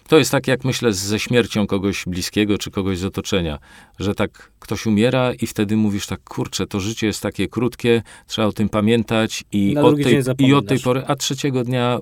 [0.07, 3.59] to jest tak, jak myślę, ze śmiercią kogoś bliskiego czy kogoś z otoczenia,
[3.99, 8.47] że tak ktoś umiera i wtedy mówisz tak, kurczę, to życie jest takie krótkie, trzeba
[8.47, 11.99] o tym pamiętać i, od tej, i od tej pory, a trzeciego dnia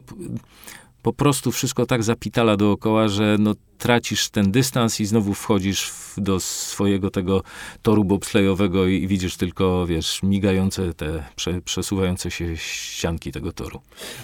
[1.04, 6.20] po prostu wszystko tak zapitala dookoła, że no, tracisz ten dystans i znowu wchodzisz w,
[6.20, 7.44] do swojego tego
[7.82, 13.82] toru bobslejowego i, i, widzisz tylko, wiesz, migające te, prze, przesuwające się ścianki tego toru.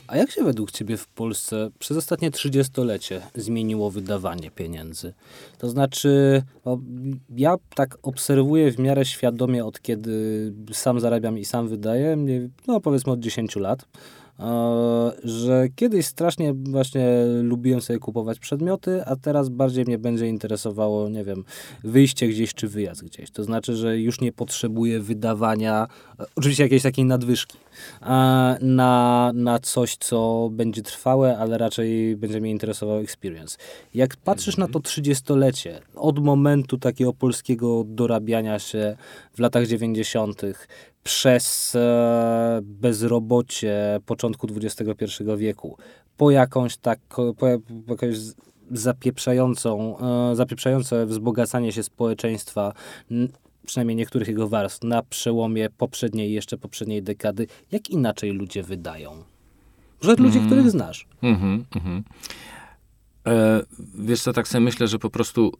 [0.07, 5.13] A jak się według ciebie w Polsce przez ostatnie trzydziestolecie zmieniło wydawanie pieniędzy?
[5.57, 6.43] To znaczy,
[7.35, 12.17] ja tak obserwuję w miarę świadomie od kiedy sam zarabiam i sam wydaję,
[12.67, 13.85] no powiedzmy od 10 lat
[15.23, 17.07] że kiedyś strasznie właśnie
[17.41, 21.43] lubiłem sobie kupować przedmioty, a teraz bardziej mnie będzie interesowało, nie wiem,
[21.83, 23.31] wyjście gdzieś czy wyjazd gdzieś.
[23.31, 25.87] To znaczy, że już nie potrzebuję wydawania,
[26.35, 27.57] oczywiście jakiejś takiej nadwyżki,
[28.61, 33.57] na, na coś, co będzie trwałe, ale raczej będzie mnie interesował experience.
[33.93, 38.97] Jak patrzysz na to trzydziestolecie, od momentu takiego polskiego dorabiania się
[39.33, 40.67] w latach dziewięćdziesiątych,
[41.03, 45.05] przez e, bezrobocie początku XXI
[45.37, 45.77] wieku,
[46.17, 46.99] po jakąś tak,
[47.37, 47.47] po
[47.87, 48.17] jakąś
[48.71, 49.97] zapieprzającą,
[50.31, 52.73] e, zapieprzające wzbogacanie się społeczeństwa,
[53.65, 59.23] przynajmniej niektórych jego warstw, na przełomie poprzedniej jeszcze poprzedniej dekady, jak inaczej ludzie wydają?
[60.01, 60.49] Że ludzie, mm.
[60.49, 61.07] których znasz.
[61.21, 62.03] Mm -hmm, mm -hmm.
[63.29, 63.63] E,
[63.95, 65.51] wiesz co, tak sobie myślę, że po prostu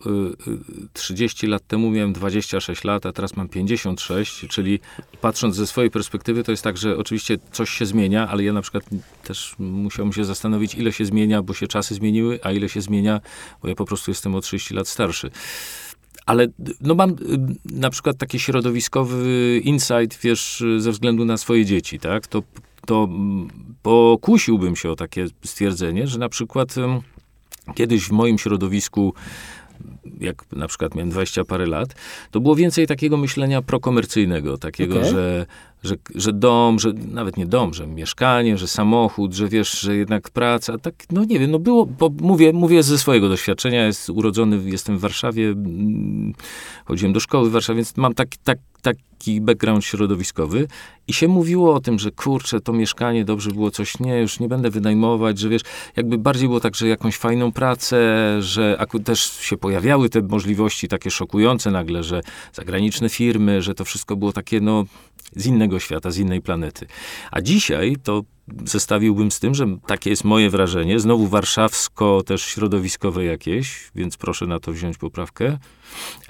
[0.47, 4.79] y, 30 y, lat temu miałem 26 lat, a teraz mam 56, czyli
[5.21, 8.61] patrząc ze swojej perspektywy, to jest tak, że oczywiście coś się zmienia, ale ja na
[8.61, 8.83] przykład
[9.23, 13.21] też musiałbym się zastanowić, ile się zmienia, bo się czasy zmieniły, a ile się zmienia,
[13.61, 15.31] bo ja po prostu jestem o 30 lat starszy.
[16.25, 16.47] Ale
[16.81, 17.15] no mam y,
[17.65, 22.27] na przykład taki środowiskowy insight, wiesz, ze względu na swoje dzieci, tak?
[22.27, 22.43] To,
[22.85, 23.09] to
[23.81, 26.75] pokusiłbym się o takie stwierdzenie, że na przykład
[27.75, 29.13] Kiedyś w moim środowisku
[30.19, 31.95] jak na przykład miałem 20 parę lat,
[32.31, 35.09] to było więcej takiego myślenia prokomercyjnego, takiego, okay.
[35.09, 35.45] że,
[35.83, 40.29] że, że dom, że nawet nie dom, że mieszkanie, że samochód, że wiesz, że jednak
[40.29, 44.59] praca, tak, no nie wiem, no było, bo mówię, mówię ze swojego doświadczenia, jest urodzony,
[44.65, 46.33] jestem w Warszawie, mm,
[46.85, 50.67] chodziłem do szkoły w Warszawie, więc mam tak, tak, taki background środowiskowy
[51.07, 54.47] i się mówiło o tym, że kurczę, to mieszkanie dobrze było coś, nie, już nie
[54.47, 55.61] będę wynajmować, że wiesz,
[55.95, 57.97] jakby bardziej było tak, że jakąś fajną pracę,
[58.41, 59.57] że też się
[59.89, 62.21] pojawiały te możliwości takie szokujące nagle, że
[62.53, 64.85] zagraniczne firmy, że to wszystko było takie, no,
[65.35, 66.87] z innego świata, z innej planety.
[67.31, 68.23] A dzisiaj to
[68.65, 74.47] zestawiłbym z tym, że takie jest moje wrażenie, znowu warszawsko, też środowiskowe jakieś, więc proszę
[74.47, 75.57] na to wziąć poprawkę,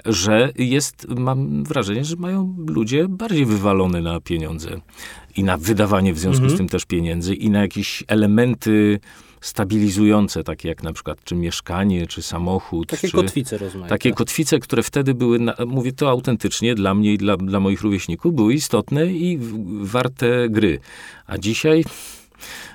[0.04, 4.80] że jest, mam wrażenie, że mają ludzie bardziej wywalone na pieniądze
[5.36, 6.56] i na wydawanie w związku mhm.
[6.56, 9.00] z tym też pieniędzy i na jakieś elementy
[9.40, 12.88] stabilizujące, takie jak na przykład czy mieszkanie, czy samochód.
[12.88, 13.88] Takie czy, kotwice rozmaite.
[13.88, 17.80] Takie kotwice, które wtedy były, na, mówię to autentycznie, dla mnie i dla, dla moich
[17.80, 19.38] rówieśników, były istotne i
[19.80, 20.78] warte gry.
[21.26, 21.84] A dzisiaj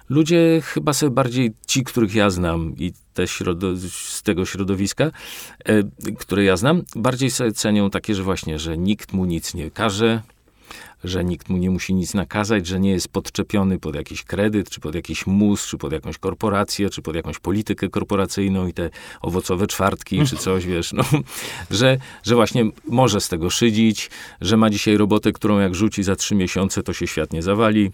[0.10, 5.12] ludzie chyba sobie bardziej, ci, których ja znam i te z tego środowiska,
[5.66, 5.84] e,
[6.18, 10.22] które ja znam, bardziej sobie cenią takie, że właśnie, że nikt mu nic nie każe,
[11.08, 14.80] że nikt mu nie musi nic nakazać, że nie jest podczepiony pod jakiś kredyt, czy
[14.80, 18.90] pod jakiś mus, czy pod jakąś korporację, czy pod jakąś politykę korporacyjną i te
[19.22, 21.04] owocowe czwartki, czy coś, wiesz, no,
[21.72, 24.10] że, że właśnie może z tego szydzić,
[24.42, 27.92] że ma dzisiaj robotę, którą jak rzuci za trzy miesiące, to się świat nie zawali,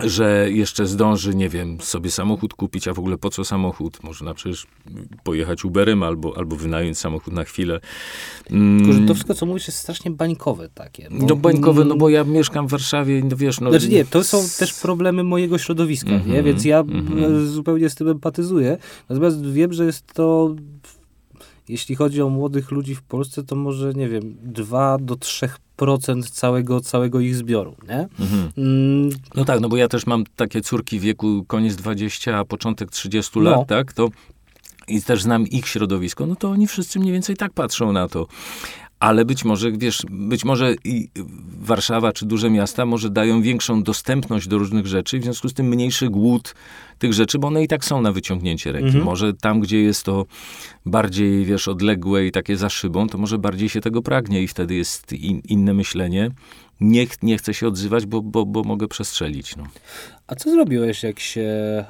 [0.00, 4.02] że jeszcze zdąży, nie wiem, sobie samochód kupić, a w ogóle po co samochód?
[4.02, 4.66] Można przecież
[5.24, 7.80] pojechać Uberem albo, albo wynająć samochód na chwilę.
[8.50, 8.78] Mm.
[8.78, 11.08] Tylko, że to wszystko, co mówisz, jest strasznie bańkowe takie.
[11.10, 13.70] Bo, no bańkowe, no bo ja mieszkam w Warszawie, no wiesz, no...
[13.70, 16.42] Znaczy nie, to są też problemy mojego środowiska, mm -hmm, nie?
[16.42, 17.46] Więc ja mm -hmm.
[17.46, 18.78] zupełnie z tym empatyzuję.
[19.08, 20.54] Natomiast wiem, że jest to
[21.68, 26.80] jeśli chodzi o młodych ludzi w Polsce, to może, nie wiem, 2 do 3% całego,
[26.80, 28.08] całego ich zbioru, nie?
[28.20, 28.50] Mhm.
[28.56, 29.10] Mm.
[29.34, 32.90] No tak, no bo ja też mam takie córki w wieku koniec 20, a początek
[32.90, 33.64] 30 lat, no.
[33.64, 33.92] tak?
[33.92, 34.08] To
[34.88, 38.26] i też znam ich środowisko, no to oni wszyscy mniej więcej tak patrzą na to
[39.00, 41.08] ale być może, wiesz, być może i
[41.60, 45.68] Warszawa czy duże miasta może dają większą dostępność do różnych rzeczy, w związku z tym
[45.68, 46.54] mniejszy głód
[46.98, 48.86] tych rzeczy, bo one i tak są na wyciągnięcie ręki.
[48.86, 49.04] Mhm.
[49.04, 50.26] Może tam, gdzie jest to
[50.86, 54.74] bardziej, wiesz, odległe i takie za szybą, to może bardziej się tego pragnie i wtedy
[54.74, 56.30] jest in, inne myślenie.
[56.80, 59.56] Nie, nie chcę się odzywać, bo, bo, bo mogę przestrzelić.
[59.56, 59.64] No.
[60.26, 61.84] A co zrobiłeś, jak się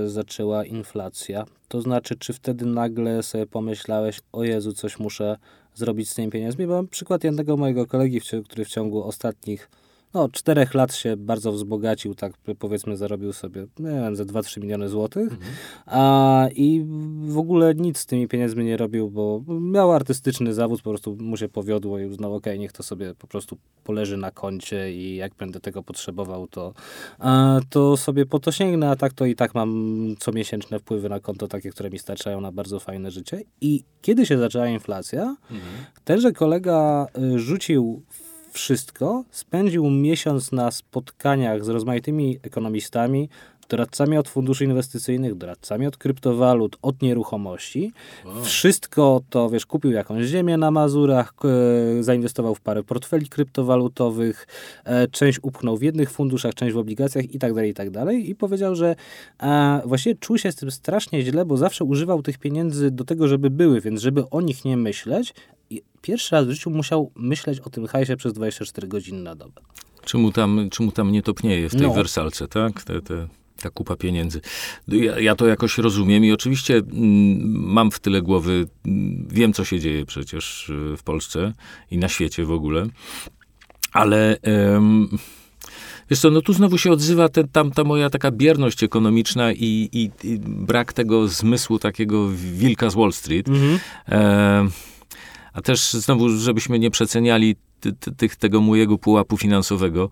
[0.00, 1.44] yy, zaczęła inflacja?
[1.68, 5.36] To znaczy, czy wtedy nagle sobie pomyślałeś, o Jezu, coś muszę
[5.74, 6.66] zrobić z tymi pieniędzmi?
[6.66, 9.70] Bo mam przykład jednego mojego kolegi, który w ciągu ostatnich
[10.14, 14.88] no, czterech lat się bardzo wzbogacił, tak powiedzmy zarobił sobie, nie wiem, ze 2-3 miliony
[14.88, 15.52] złotych mhm.
[15.86, 16.86] a, i
[17.24, 21.36] w ogóle nic z tymi pieniędzmi nie robił, bo miał artystyczny zawód, po prostu mu
[21.36, 25.34] się powiodło i uznał, ok, niech to sobie po prostu poleży na koncie i jak
[25.34, 26.72] będę tego potrzebował, to,
[27.18, 29.70] a, to sobie po to sięgnę, a tak to i tak mam
[30.18, 34.38] comiesięczne wpływy na konto, takie, które mi starczają na bardzo fajne życie i kiedy się
[34.38, 35.60] zaczęła inflacja, mhm.
[36.04, 38.02] tenże kolega y, rzucił
[38.50, 43.28] wszystko, spędził miesiąc na spotkaniach z rozmaitymi ekonomistami,
[43.70, 47.92] doradcami od funduszy inwestycyjnych, doradcami od kryptowalut, od nieruchomości.
[48.24, 48.44] Wow.
[48.44, 54.46] Wszystko to, wiesz, kupił jakąś ziemię na Mazurach, e, zainwestował w parę portfeli kryptowalutowych,
[54.84, 58.30] e, część upchnął w jednych funduszach, część w obligacjach i tak dalej, i tak dalej.
[58.30, 58.96] I powiedział, że
[59.42, 63.28] e, właściwie czuł się z tym strasznie źle, bo zawsze używał tych pieniędzy do tego,
[63.28, 65.34] żeby były, więc żeby o nich nie myśleć,
[66.02, 69.60] pierwszy raz w życiu musiał myśleć o tym hajsie przez 24 godziny na dobę.
[70.04, 71.94] Czemu tam, czemu tam nie topnieje w tej no.
[71.94, 72.82] wersalce, tak?
[72.82, 73.28] Te, te,
[73.62, 74.40] ta kupa pieniędzy.
[74.88, 76.92] Ja, ja, to jakoś rozumiem i oczywiście mm,
[77.72, 81.52] mam w tyle głowy, mm, wiem co się dzieje przecież y, w Polsce
[81.90, 82.86] i na świecie w ogóle,
[83.92, 84.38] ale...
[84.76, 85.18] Ym,
[86.10, 89.88] Wiesz co, no tu znowu się odzywa ten, tam ta moja taka bierność ekonomiczna i,
[89.92, 93.48] i, i brak tego zmysłu takiego wilka z Wall Street.
[93.48, 93.78] Mhm.
[94.08, 94.68] E,
[95.52, 97.56] a też znowu, żebyśmy nie przeceniali
[98.16, 100.10] tych, tego mojego pułapu finansowego.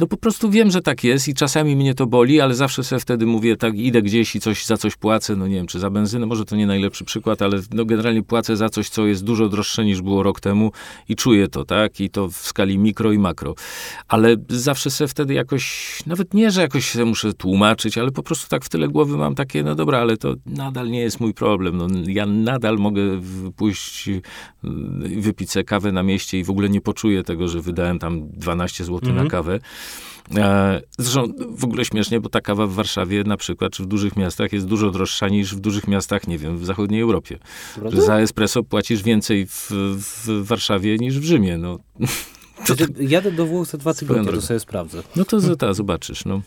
[0.00, 3.00] No po prostu wiem, że tak jest i czasami mnie to boli, ale zawsze sobie
[3.00, 5.90] wtedy mówię, tak idę gdzieś i coś za coś płacę, no nie wiem, czy za
[5.90, 9.48] benzynę, może to nie najlepszy przykład, ale no generalnie płacę za coś, co jest dużo
[9.48, 10.72] droższe niż było rok temu
[11.08, 12.00] i czuję to, tak?
[12.00, 13.54] I to w skali mikro i makro.
[14.08, 18.48] Ale zawsze sobie wtedy jakoś, nawet nie, że jakoś się muszę tłumaczyć, ale po prostu
[18.48, 21.76] tak w tyle głowy mam takie, no dobra, ale to nadal nie jest mój problem.
[21.76, 23.02] No, ja nadal mogę
[23.56, 24.08] pójść,
[25.16, 28.84] wypić sobie kawę na mieście i w ogóle nie poczuję tego, że wydałem tam 12
[28.84, 29.16] zł mm -hmm.
[29.16, 29.30] na mhm.
[29.30, 29.60] kawę.
[30.36, 34.16] E, zresztą w ogóle śmiesznie, bo ta kawa w Warszawie na przykład, czy w dużych
[34.16, 37.38] miastach jest dużo droższa niż w dużych miastach, nie wiem, w zachodniej Europie.
[37.92, 41.58] Za espresso płacisz więcej w, w Warszawie niż w Rzymie.
[41.58, 41.78] No.
[42.66, 45.02] Znaczy, jadę do Włoch za dwa tygodnie, to sobie sprawdzę.
[45.16, 46.24] No to ta, zobaczysz.
[46.24, 46.40] No.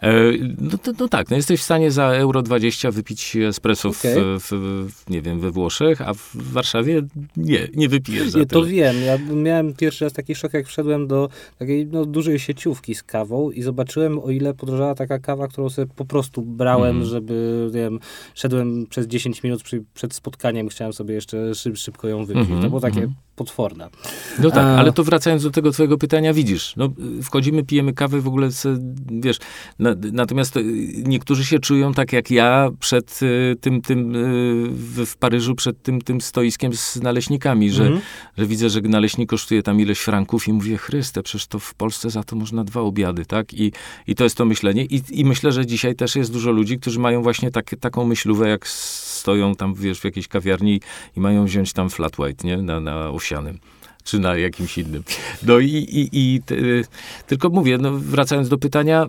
[0.00, 0.12] E,
[0.60, 4.14] no, to, no tak, no jesteś w stanie za euro 20 wypić espresso okay.
[4.40, 4.48] w,
[4.88, 7.02] w, nie wiem, we Włoszech, a w Warszawie
[7.36, 8.96] nie, nie wypijesz za Nie, to wiem.
[9.06, 13.50] Ja miałem pierwszy raz taki szok, jak wszedłem do takiej no, dużej sieciówki z kawą
[13.50, 17.08] i zobaczyłem, o ile podrożała taka kawa, którą sobie po prostu brałem, mm.
[17.08, 18.00] żeby, nie wiem,
[18.34, 22.46] szedłem przez 10 minut przy, przed spotkaniem, chciałem sobie jeszcze szyb, szybko ją wypić.
[22.46, 23.88] Mm -hmm, to było takie mm -hmm potworna.
[24.38, 24.76] No tak, A...
[24.76, 26.88] ale to wracając do tego twojego pytania, widzisz, no,
[27.22, 28.78] wchodzimy, pijemy kawę, w ogóle, se,
[29.10, 29.38] wiesz,
[29.78, 30.58] na, natomiast
[31.04, 35.82] niektórzy się czują tak jak ja przed y, tym, tym y, w, w, Paryżu, przed
[35.82, 38.02] tym, tym stoiskiem z naleśnikami, że, mhm.
[38.38, 42.10] że widzę, że naleśnik kosztuje tam ileś franków i mówię, Chryste, przecież to w Polsce
[42.10, 43.54] za to można dwa obiady, tak?
[43.54, 43.72] I,
[44.06, 47.00] i to jest to myślenie I, i myślę, że dzisiaj też jest dużo ludzi, którzy
[47.00, 50.80] mają właśnie tak, taką myślówę, jak stoją tam, wiesz, w jakiejś kawiarni
[51.16, 52.56] i mają wziąć tam flat white, nie?
[52.56, 53.58] Na, na owsianym
[54.04, 55.02] czy na jakimś innym.
[55.42, 56.40] No i, i, i
[57.26, 59.06] tylko mówię, no wracając do pytania,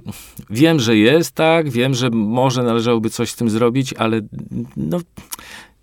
[0.50, 4.22] wiem, że jest, tak, wiem, że może należałoby coś z tym zrobić, ale
[4.78, 5.00] no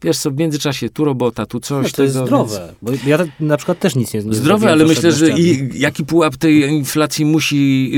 [0.03, 1.87] wiesz co, w międzyczasie tu robota, tu coś.
[1.87, 3.01] No, to jest zdrowe, więc...
[3.03, 6.37] bo ja na przykład też nic nie, nie Zdrowe, ale myślę, że i, jaki pułap
[6.37, 7.93] tej inflacji musi,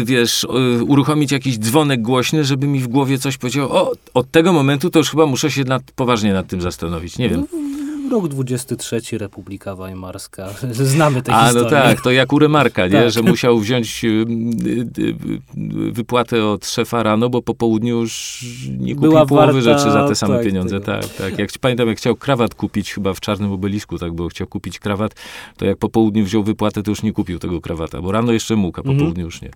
[0.00, 4.30] y, wiesz, y, uruchomić jakiś dzwonek głośny, żeby mi w głowie coś powiedział, o, od
[4.30, 7.46] tego momentu to już chyba muszę się nad, poważnie nad tym zastanowić, nie wiem.
[7.52, 7.73] No,
[8.14, 10.48] rok 23, Republika Weimarska.
[10.72, 11.64] Znamy te A, historie.
[11.64, 12.92] no tak, to jak u Remarka, nie?
[12.92, 13.10] Tak.
[13.10, 18.44] Że musiał wziąć y, y, y, wypłatę od szefa rano, bo po południu już
[18.78, 20.80] nie kupił Była połowy warta, rzeczy za te same tak, pieniądze.
[20.80, 21.00] tego.
[21.00, 21.38] Tak, tak.
[21.38, 25.14] Jak pamiętam, jak chciał krawat kupić chyba w Czarnym Obelisku, tak było, chciał kupić krawat,
[25.56, 28.56] to jak po południu wziął wypłatę, to już nie kupił tego krawata, bo rano jeszcze
[28.56, 28.98] mógł, a po Mhm.
[28.98, 29.50] południu już nie.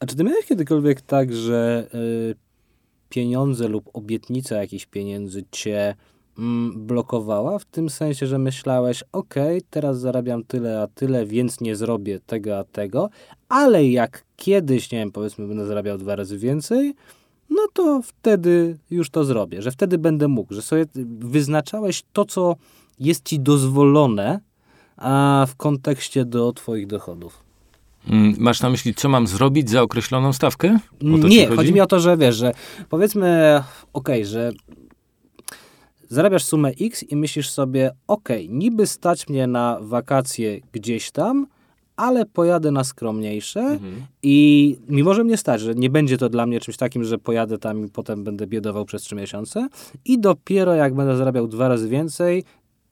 [0.00, 1.86] A czy ty miałeś kiedykolwiek tak, że
[3.08, 5.94] pieniądze lub obietnica jakichś pieniędzy cię
[6.76, 7.58] blokowała?
[7.58, 9.34] W tym sensie, że myślałeś, ok,
[9.70, 13.10] teraz zarabiam tyle a tyle, więc nie zrobię tego a tego,
[13.48, 16.94] ale jak kiedyś, nie wiem, powiedzmy, będę zarabiał dwa razy więcej,
[17.50, 20.86] no to wtedy już to zrobię, że wtedy będę mógł, że sobie
[21.18, 22.56] wyznaczałeś to, co
[23.00, 24.40] jest ci dozwolone,
[24.96, 27.42] a w kontekście do twoich dochodów.
[28.08, 30.78] Mm, Masz na myśli, co mam zrobić za określoną stawkę?
[31.02, 31.46] Nie, chodzi?
[31.46, 32.52] chodzi mi o to, że wiesz, że
[32.88, 33.62] powiedzmy,
[33.92, 34.52] okej, że
[36.08, 41.46] zarabiasz sumę X i myślisz sobie, okej, niby stać mnie na wakacje gdzieś tam,
[41.96, 44.06] ale pojadę na skromniejsze Mhm.
[44.22, 47.58] i mimo, że mnie stać, że nie będzie to dla mnie czymś takim, że pojadę
[47.58, 49.68] tam i potem będę biedował przez trzy miesiące
[50.04, 52.44] i dopiero jak będę zarabiał dwa razy więcej,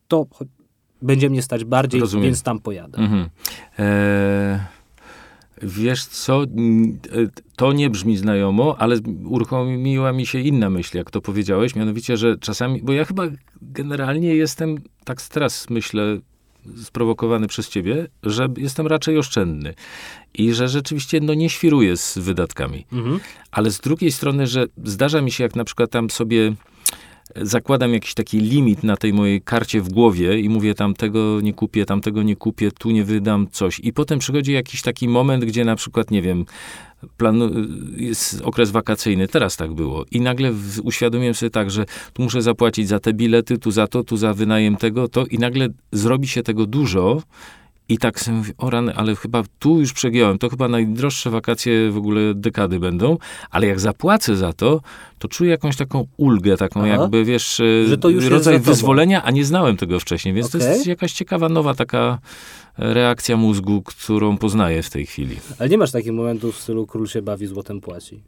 [0.07, 0.25] to
[1.01, 2.23] będzie mnie stać bardziej, Rozumiem.
[2.25, 2.97] więc tam pojadę.
[2.97, 3.29] Mhm.
[3.77, 4.59] Eee,
[5.61, 6.47] wiesz co, e,
[7.55, 12.37] to nie brzmi znajomo, ale uruchomiła mi się inna myśl, jak to powiedziałeś, mianowicie, że
[12.37, 13.23] czasami, bo ja chyba
[13.61, 16.19] generalnie jestem, tak teraz myślę,
[16.83, 19.73] sprowokowany przez ciebie, że jestem raczej oszczędny
[20.33, 22.85] i że rzeczywiście no, nie świruję z wydatkami.
[22.91, 23.19] Mhm.
[23.51, 26.53] Ale z drugiej strony, że zdarza mi się, jak na przykład tam sobie
[27.41, 31.53] zakładam jakiś taki limit na tej mojej karcie w głowie i mówię tam tego nie
[31.53, 33.79] kupię, tamtego nie kupię, tu nie wydam coś.
[33.79, 36.45] I potem przychodzi jakiś taki moment, gdzie na przykład, nie wiem,
[37.17, 37.49] planu,
[37.97, 40.05] jest okres wakacyjny, teraz tak było.
[40.11, 43.87] I nagle w, uświadomiłem sobie tak, że tu muszę zapłacić za te bilety, tu za
[43.87, 47.21] to, tu za wynajem tego, to i nagle zrobi się tego dużo
[47.89, 51.91] i tak sobie mówię, o rany, ale chyba tu już przegiąłem, to chyba najdroższe wakacje
[51.91, 53.17] w ogóle dekady będą,
[53.49, 54.81] ale jak zapłacę za to,
[55.19, 56.89] to czuję jakąś taką ulgę, taką Aha.
[56.89, 57.59] jakby, wiesz,
[57.93, 60.69] e, to rodzaj wyzwolenia, a nie znałem tego wcześniej, więc to Okej.
[60.69, 62.19] jest jakaś ciekawa, nowa taka
[62.77, 65.37] reakcja mózgu, którą poznaję w tej chwili.
[65.59, 68.21] Ale nie masz takich momentów w stylu król się bawi, złotem płaci.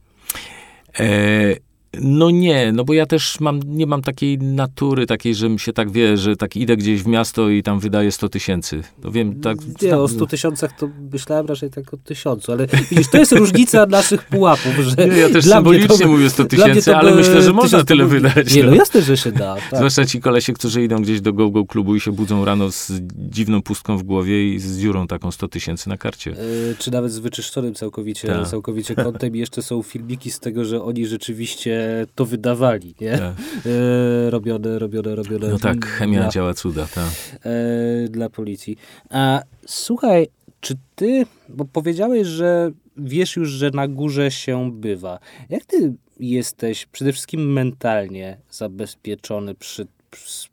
[1.00, 1.69] E,
[2.02, 5.74] no nie, no bo ja też mam, nie mam takiej natury takiej, że mi się
[5.74, 8.82] tak wie, że tak idę gdzieś w miasto i tam wydaję 100 tysięcy.
[9.04, 9.58] No wiem, tak...
[9.82, 13.86] Nie, o 100 tysiącach to myślałem raczej tak o tysiącu, ale widzisz, to jest różnica
[14.00, 17.42] naszych pułapów, że Nie, ja też symbolicznie to- mówię 100 dla mnie tysięcy, ale myślę,
[17.42, 18.54] że można tyle by- wydać.
[18.56, 18.76] Nie, no no.
[18.76, 19.56] jasne, że się da.
[19.56, 19.78] Tak.
[19.78, 23.62] Zwłaszcza ci kolesie, którzy idą gdzieś do go-go klubu i się budzą rano z dziwną
[23.62, 26.32] pustką w głowie i z dziurą taką 100 tysięcy na karcie.
[26.32, 28.48] Y, Czy nawet z wyczyszczonym całkowicie, Tak.
[28.48, 31.79] całkowicie kątem i jeszcze są filmiki z tego, że oni rzeczywiście
[32.16, 33.18] to wydawali, nie?
[33.18, 33.34] Tak.
[33.66, 35.48] Y, robione, robione, robione.
[35.48, 37.40] No tak, chemia dla, działa cuda, tak.
[37.44, 38.78] e, dla policji.
[39.10, 40.28] A słuchaj,
[40.62, 45.20] czy ty, bo powiedziałeś, że wiesz już, że na górze się bywa.
[45.50, 49.88] Jak ty jesteś przede wszystkim mentalnie zabezpieczony przy,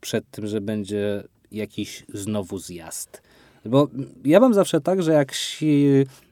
[0.01, 1.23] przed tym, że będzie
[1.53, 3.23] jakiś znowu zjazd?
[3.65, 3.89] Bo
[4.25, 5.67] ja mam zawsze tak, że jak, się,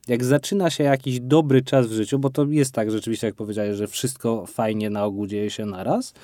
[0.08, 3.76] jak zaczyna się jakiś dobry czas w życiu, bo to jest tak rzeczywiście, jak powiedziałeś,
[3.76, 6.14] że wszystko fajnie na ogół dzieje się naraz,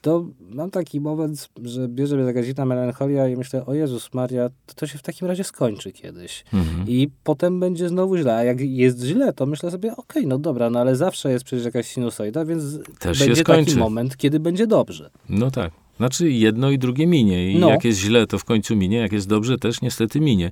[0.00, 4.48] to mam taki moment, że bierze mnie taka dziwna melancholia i myślę, o Jezus Maria,
[4.66, 6.44] to, to się w takim razie skończy kiedyś.
[6.54, 6.88] Mhm.
[6.88, 8.36] I potem będzie znowu źle.
[8.36, 11.64] A jak jest źle, to myślę sobie, okej, no dobra, no ale zawsze jest przecież
[11.64, 12.64] jakaś sinusoida, więc
[12.98, 15.10] Też będzie taki moment, kiedy będzie dobrze.
[15.28, 15.85] No tak.
[15.96, 17.50] Znaczy jedno i drugie minie.
[17.52, 17.68] I No.
[17.70, 18.96] jak jest źle, to w końcu minie.
[18.96, 20.50] Jak jest dobrze, też niestety minie.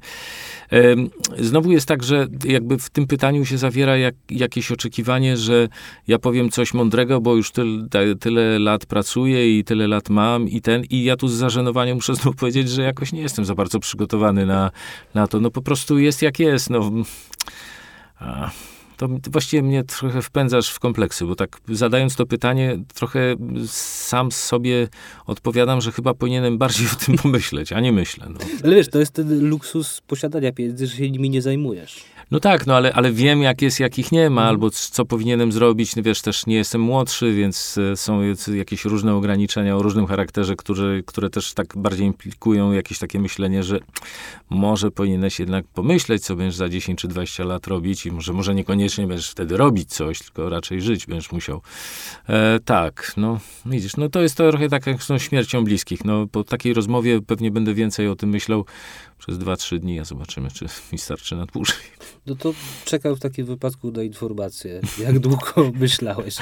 [1.38, 5.68] Znowu jest tak, że jakby w tym pytaniu się zawiera jak, jakieś oczekiwanie, że
[6.08, 10.48] ja powiem coś mądrego, bo już tyl, ta- tyle lat pracuję i tyle lat mam
[10.48, 10.84] i ten.
[10.90, 14.46] I ja tu z zażenowaniem muszę znowu powiedzieć, że jakoś nie jestem za bardzo przygotowany
[14.46, 14.70] na,
[15.14, 15.40] na to.
[15.40, 16.70] No po prostu jest jak jest.
[16.70, 16.90] No.
[18.20, 18.50] A,
[18.96, 23.36] to właściwie mnie trochę wpędzasz w kompleksy, bo tak zadając to pytanie, trochę
[23.66, 24.88] sam sobie
[25.26, 28.26] odpowiadam, że chyba powinienem bardziej o tym pomyśleć, a nie myślę.
[28.30, 32.04] No, Ale wiesz, to jest ten luksus posiadania pieniędzy, że się nimi nie zajmujesz.
[32.30, 34.48] No tak, no ale, ale wiem, jak jest, jakich nie ma, Mhm.
[34.48, 35.96] albo co powinienem zrobić.
[35.96, 38.20] No wiesz, też nie jestem młodszy, więc e, są
[38.54, 43.62] jakieś różne ograniczenia o różnym charakterze, które, które też tak bardziej implikują jakieś takie myślenie,
[43.62, 43.78] że
[44.50, 48.54] może powinieneś jednak pomyśleć, co będziesz za 10 czy 20 lat robić i może, może
[48.54, 51.62] niekoniecznie niekoniecznie będziesz wtedy robić coś, tylko raczej żyć będziesz musiał.
[52.28, 56.04] E, tak, no widzisz, no to jest to trochę tak jak z tą śmiercią bliskich.
[56.04, 58.64] No po takiej rozmowie pewnie będę więcej o tym myślał
[59.18, 61.76] przez 2-3 dni, a zobaczymy, czy mi starczy na dłużej.
[62.26, 62.54] No to
[62.84, 64.80] czekam w takim wypadku na informację.
[65.02, 66.36] Jak długo myślałeś?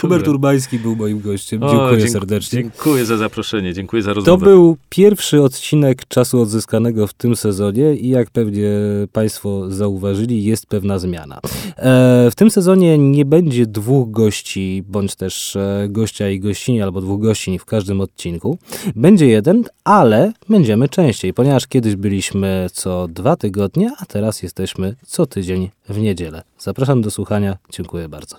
[0.00, 1.60] Hubert Urbański był moim gościem.
[1.60, 2.62] Dziękuję dziękuję serdecznie.
[2.62, 4.46] Dziękuję za zaproszenie, dziękuję za To rozmowę.
[4.46, 8.70] był pierwszy odcinek czasu odzyskanego w tym sezonie i jak pewnie
[9.12, 11.40] Państwo zauważyli, jest pewna zmiana.
[11.76, 17.00] E, w tym sezonie nie będzie dwóch gości, bądź też e, gościa i gościni, albo
[17.00, 18.58] dwóch gościń w każdym odcinku.
[18.96, 21.66] Będzie jeden, ale będziemy częściej, ponieważ
[21.96, 26.42] Kiedyś byliśmy co dwa tygodnie, a teraz jesteśmy co tydzień w niedzielę.
[26.58, 27.56] Zapraszam do słuchania.
[27.70, 28.36] Dziękuję bardzo.